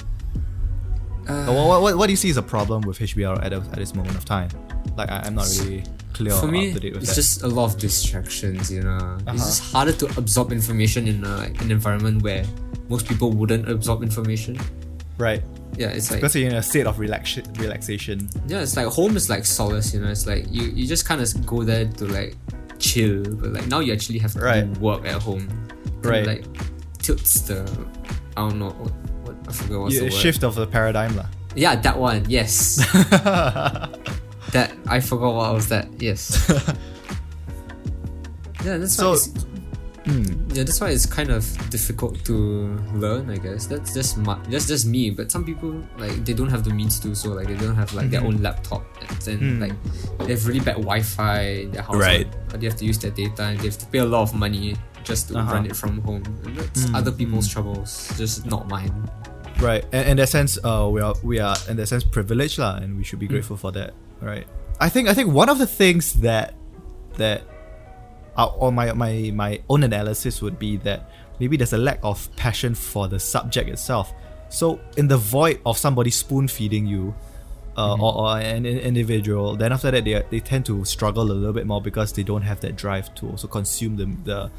[1.27, 3.95] Uh, what, what, what do you see as a problem with HBL at, at this
[3.95, 4.49] moment of time?
[4.97, 7.47] Like, I, I'm not really clear for me, up to date with it's just a
[7.47, 8.71] lot of distractions.
[8.71, 9.33] You know, Uh-huh.
[9.33, 12.45] it's just harder to absorb information in a, like an environment where
[12.89, 14.57] most people wouldn't absorb information.
[15.17, 15.41] right.
[15.75, 18.29] Yeah, it's like Because you're in a state of relax- relaxation.
[18.47, 19.91] yeah, it's like home is like solace.
[19.91, 22.35] You know, it's like you you just kind of go there to like
[22.77, 24.67] chill, but like now you actually have to Right.
[24.77, 25.49] work at home.
[26.03, 26.27] Right.
[26.27, 26.45] like
[27.01, 27.65] tilts the
[28.37, 28.93] I don't know what,
[29.25, 30.21] what I forgot what's You- the word.
[30.21, 31.15] shift of the paradigm.
[31.17, 31.25] lah.
[31.55, 32.21] Yeah, that one.
[32.29, 32.77] Yes,
[34.53, 35.87] that I forgot what was that.
[36.01, 36.47] Yes.
[38.65, 39.15] yeah, that's So- why.
[39.15, 39.45] It's,
[40.03, 40.51] Hmm.
[40.51, 42.35] yeah, that's why it's kind of difficult to
[42.93, 43.29] learn.
[43.31, 45.11] I guess that's just my, that's just me.
[45.15, 47.93] But some people like they don't have the means to, so like they don't have
[47.93, 49.59] like their own laptop, and then Hmm.
[49.63, 49.75] like
[50.27, 52.27] they have really bad Wi-Fi in their house, Right.
[52.51, 54.75] They have to use their data, and they have to pay a lot of money
[55.07, 55.53] just to Uh-huh.
[55.55, 56.23] run it from home.
[56.43, 58.91] And that's Mm, other people's troubles, just not mine.
[59.63, 59.85] Right.
[59.95, 62.97] And in that sense, uh, we are we are in that sense privileged lah, and
[62.99, 63.31] we should Hmm.
[63.31, 63.95] be grateful for that.
[64.23, 64.47] Right.
[64.79, 66.55] I think I think one of the things that
[67.17, 67.43] that
[68.37, 71.09] uh, or my, my my own analysis would be that
[71.39, 74.13] maybe there's a lack of passion for the subject itself.
[74.49, 77.13] So in the void of somebody spoon feeding you,
[77.75, 81.23] uh, or, or an, an individual, then after that they are, they tend to struggle
[81.23, 84.51] a little bit more because they don't have that drive to also consume the the,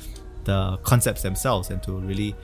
[0.44, 2.36] the concepts themselves and to really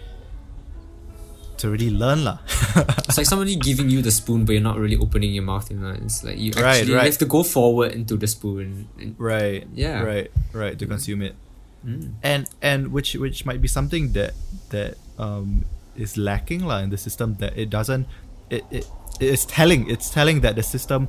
[1.61, 2.39] to really learn lah.
[3.09, 5.69] It's like somebody giving you the spoon, but you're not really opening your mouth.
[5.71, 7.09] You know, it's like you Right, actually right.
[7.13, 8.89] have to go forward into the spoon.
[8.99, 10.01] And, right Yeah.
[10.03, 11.35] right right to consume it
[11.81, 12.13] Mm.
[12.21, 14.37] and and which which might be something that
[14.69, 15.65] that um
[15.97, 18.05] is lacking lah in the system that it doesn't
[18.53, 18.85] it, it
[19.17, 21.09] it's telling it's telling that the system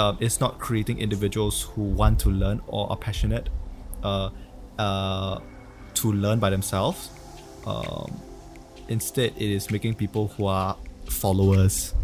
[0.00, 3.52] um, is not creating individuals who want to learn or are passionate
[4.00, 4.32] uh,
[4.80, 5.36] uh,
[5.92, 7.12] to learn by themselves
[7.68, 8.08] um,
[8.88, 10.76] instead it is making people who are
[11.08, 11.94] followers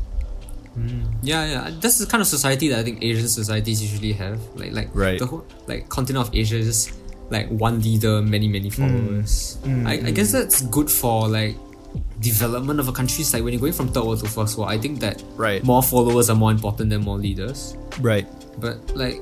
[1.23, 1.71] Yeah, yeah.
[1.81, 4.41] That's the kind of society that I think Asian societies usually have.
[4.57, 5.19] Like, like Right.
[5.19, 6.97] the whole like continent of Asia is just
[7.31, 9.59] like one leader, many many followers.
[9.65, 11.57] Mm, I, I guess that's good for like
[12.21, 13.21] development of a country.
[13.21, 15.63] It's like when you're going from third world to first world, I think that Right.
[15.63, 17.77] more followers are more important than more leaders.
[18.01, 18.27] right
[18.59, 19.21] But like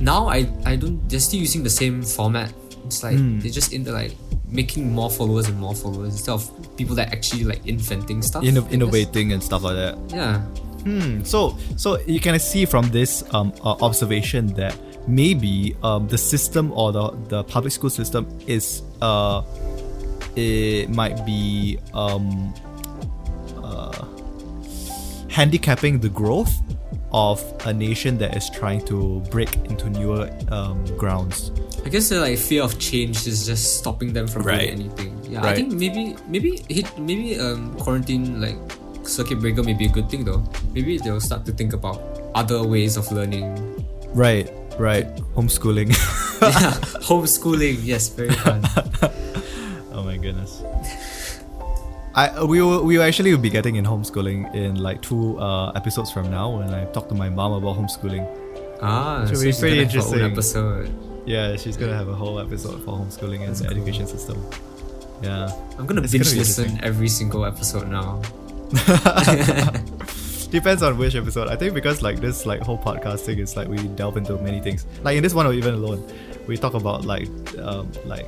[0.00, 1.02] now, I I don't.
[1.10, 2.52] They're still using the same format.
[2.86, 3.42] It's like Mm.
[3.42, 4.14] they're just into like
[4.48, 8.44] making more followers and more followers instead of people that actually like inventing stuff.
[8.44, 10.40] Inno- innovating and stuff like that Yeah.
[10.86, 11.24] Hmm.
[11.24, 14.76] So, so you can see from this um, uh, observation that
[15.08, 19.42] maybe um, the system or the the public school system is uh,
[20.36, 22.54] it might be um,
[23.62, 24.04] uh,
[25.28, 26.54] handicapping the growth
[27.12, 31.50] of a nation that is trying to break into newer um, grounds.
[31.86, 34.74] I guess the like fear of change is just stopping them from Right.
[34.74, 35.10] doing anything.
[35.30, 35.54] Yeah, Right.
[35.54, 38.58] I think maybe maybe hit maybe um quarantine like
[39.06, 40.42] circuit breaker may be a good thing though.
[40.74, 42.02] Maybe they'll start to think about
[42.34, 43.54] other ways of learning.
[44.18, 44.50] Right.
[44.82, 45.06] Right.
[45.38, 45.94] Homeschooling.
[46.42, 46.74] yeah,
[47.06, 47.78] homeschooling.
[47.86, 48.66] Yes, very fun.
[49.96, 50.60] Oh my goodness.
[52.18, 56.10] I we will we will actually be getting in homeschooling in like two uh, episodes
[56.12, 58.26] from now when I talk to my mom about homeschooling.
[58.82, 60.84] ah, so be she's pretty gonna have her own interesting.
[60.84, 61.05] episode.
[61.26, 63.76] Yeah, she's gonna have a whole episode for homeschooling and That's the cool.
[63.76, 64.42] education system.
[65.22, 65.50] Yeah.
[65.78, 68.22] I'm gonna It's binge gonna listen every single episode now.
[70.50, 71.48] Depends on which episode.
[71.48, 74.86] I think because like this like whole podcasting is like we delve into many things.
[75.02, 76.06] Like in this one or even alone,
[76.46, 78.26] we talk about like um like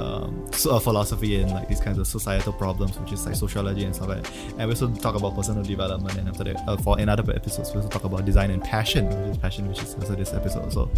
[0.00, 3.94] um uh, philosophy and like these kinds of societal problems, which is like sociology and
[3.94, 4.32] stuff like that.
[4.58, 7.70] And we also talk about personal development and after that uh, for in other episodes
[7.72, 10.72] we also talk about design and passion, which is passion, which is also this episode.
[10.72, 10.90] So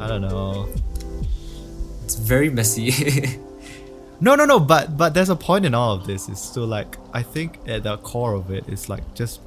[0.00, 0.68] I don't know.
[2.04, 2.90] It's very messy.
[4.22, 4.60] No, no, no.
[4.60, 6.28] But but there's a point in all of this.
[6.28, 9.40] It's still like I think at the core of it is like just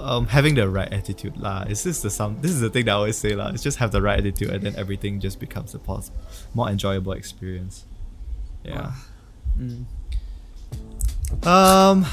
[0.00, 1.64] um having the right attitude lah.
[1.68, 2.40] It's just the some.
[2.40, 3.50] This is the thing that I always say lah.
[3.50, 6.10] It's just have the right attitude, and then everything just becomes a pos-
[6.54, 7.84] more enjoyable experience.
[8.64, 8.92] Yeah.
[9.58, 9.84] Mm.
[11.46, 12.06] Um.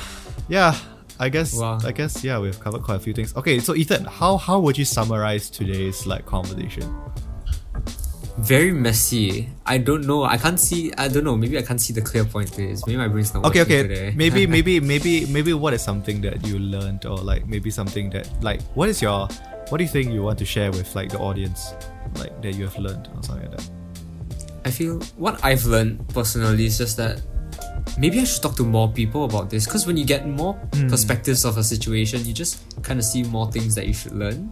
[0.47, 0.75] Yeah.
[1.19, 1.79] I guess Wow.
[1.83, 3.35] I guess yeah, we've covered quite a few things.
[3.35, 6.85] Okay, so Ethan, how how would you summarize today's like conversation?
[8.39, 9.49] Very messy.
[9.65, 10.23] I don't know.
[10.23, 10.93] I can't see.
[10.97, 11.35] I don't know.
[11.35, 12.85] Maybe I can't see the clear point to this.
[12.85, 13.81] Maybe my brain's not Okay, okay.
[13.83, 14.13] today.
[14.15, 18.29] Maybe maybe maybe maybe what is something that you learned or like maybe something that
[18.43, 19.27] like what is your
[19.69, 21.73] what do you think you want to share with like the audience
[22.15, 23.69] like that you have learned or something like that?
[24.65, 27.21] I feel what I've learned personally is just that
[27.97, 30.89] maybe I should talk to more people about this because when you get more Hmm.
[30.89, 34.51] perspectives of a situation, you just kind of see more things that you should learn.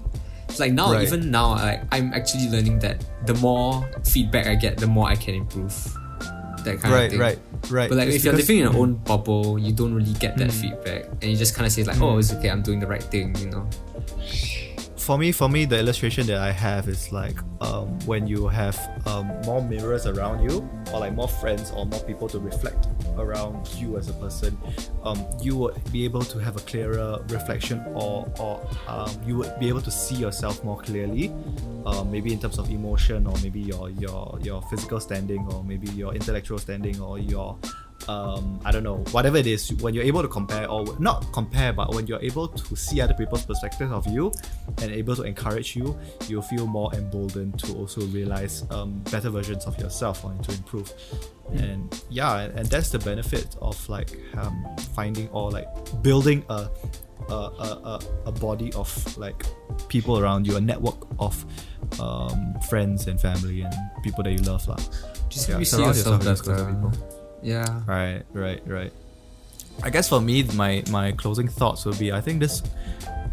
[0.55, 1.03] It's like now, Right.
[1.03, 5.15] even now, like I'm actually learning that the more feedback I get, the more I
[5.19, 5.75] can improve.
[6.63, 7.19] That kind of Right, thing.
[7.19, 7.37] right,
[7.67, 7.71] right.
[7.71, 7.89] right.
[7.91, 10.47] But like It's if you're living in your own bubble, you don't really get that
[10.55, 10.61] Mm.
[10.63, 13.03] feedback, and you just kind of say like, "Oh, it's okay, I'm doing the right
[13.03, 13.67] thing," you know.
[15.05, 18.75] For me for me the illustration that i have is like um, when you have
[19.05, 22.87] um, more mirrors around you or like more friends or more people to reflect
[23.19, 24.57] around you as a person
[25.03, 29.59] um, you would be able to have a clearer reflection or, or um, you would
[29.59, 31.31] be able to see yourself more clearly
[31.85, 35.87] um, maybe in terms of emotion or maybe your your your physical standing or maybe
[35.91, 37.55] your intellectual standing or your
[38.07, 41.73] um, I don't know, whatever it is, when you're able to compare or not compare,
[41.73, 44.31] but when you're able to see other people's perspective of you
[44.81, 45.97] and able to encourage you,
[46.27, 50.91] you'll feel more emboldened to also realize um, better versions of yourself or to improve.
[51.53, 55.67] And yeah, and, and that's the benefit of like um, finding or like
[56.01, 56.69] building a
[57.29, 59.45] a, a, a, body of like
[59.87, 61.43] people around you, a network of
[61.99, 64.67] um, friends and family and people that you love.
[64.67, 64.77] lah.
[65.29, 67.24] Just Yeah, maybe see yourself yourself with those better.
[67.45, 67.85] Kinds of Yeah.
[67.85, 68.93] Right, right, right.
[69.83, 72.63] I guess for me, my my closing thoughts would be: I think this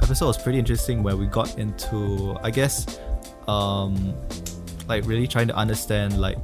[0.03, 2.99] episode was pretty interesting, where we got into, I guess,
[3.49, 4.15] um,
[4.89, 6.39] like really trying to understand like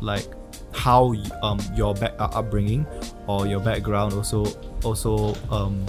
[0.00, 0.26] like
[0.72, 2.86] how um your back uh, upbringing
[3.26, 4.46] or your background also
[4.84, 5.84] also um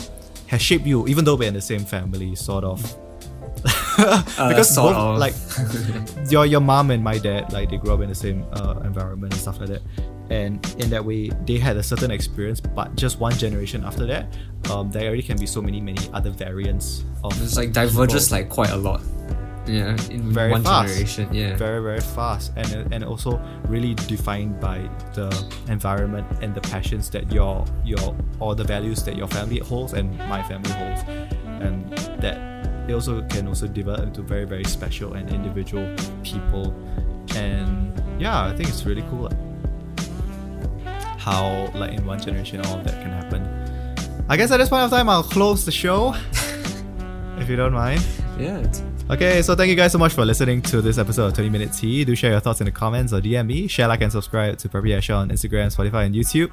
[0.47, 2.81] has shaped you, even though we're in the same family, sort of.
[3.95, 5.17] because sort both, of.
[5.19, 5.33] like
[6.31, 9.31] your your mom and my dad like they grew up in the same uh, environment
[9.31, 9.81] and stuff like that
[10.29, 14.25] and in that way they had a certain experience but just one generation after that
[14.71, 18.37] um, there already can be so many many other variants of It's like diverges people.
[18.37, 19.01] like quite a lot.
[19.65, 20.89] Yeah, in Very one fast.
[20.89, 21.33] generation.
[21.33, 21.55] Yeah.
[21.55, 25.29] very very fast and and also really defined by the
[25.69, 30.17] environment and the passions that your your or the values that your family holds and
[30.27, 31.01] my family holds
[31.63, 32.35] and that
[32.89, 35.87] it also can also develop into very very special and individual
[36.23, 36.73] people
[37.37, 39.29] and yeah i think it's really cool
[41.23, 44.83] how like in one generation all of that can happen i guess at this point
[44.83, 46.13] of time i'll close the show
[47.37, 48.03] if you don't mind
[48.39, 48.63] yeah.
[49.09, 51.73] Okay, so thank you guys so much for listening to this episode of 20 Minute
[51.73, 52.05] Tea.
[52.05, 53.67] Do share your thoughts in the comments or DM me.
[53.67, 56.51] Share, like, and subscribe to Preppy Asha on Instagram, Spotify, and YouTube.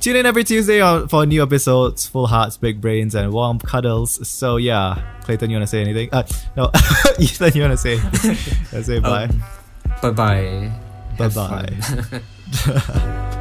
[0.00, 4.26] Tune in every Tuesday for new episodes, full hearts, big brains, and warm cuddles.
[4.28, 6.08] So yeah, Clayton, you wanna say anything?
[6.12, 6.24] Uh,
[6.56, 6.70] no,
[7.18, 7.96] Ethan, you wanna say?
[8.72, 9.30] Let's say bye.
[10.02, 10.72] Bye bye.
[11.16, 13.38] bye bye.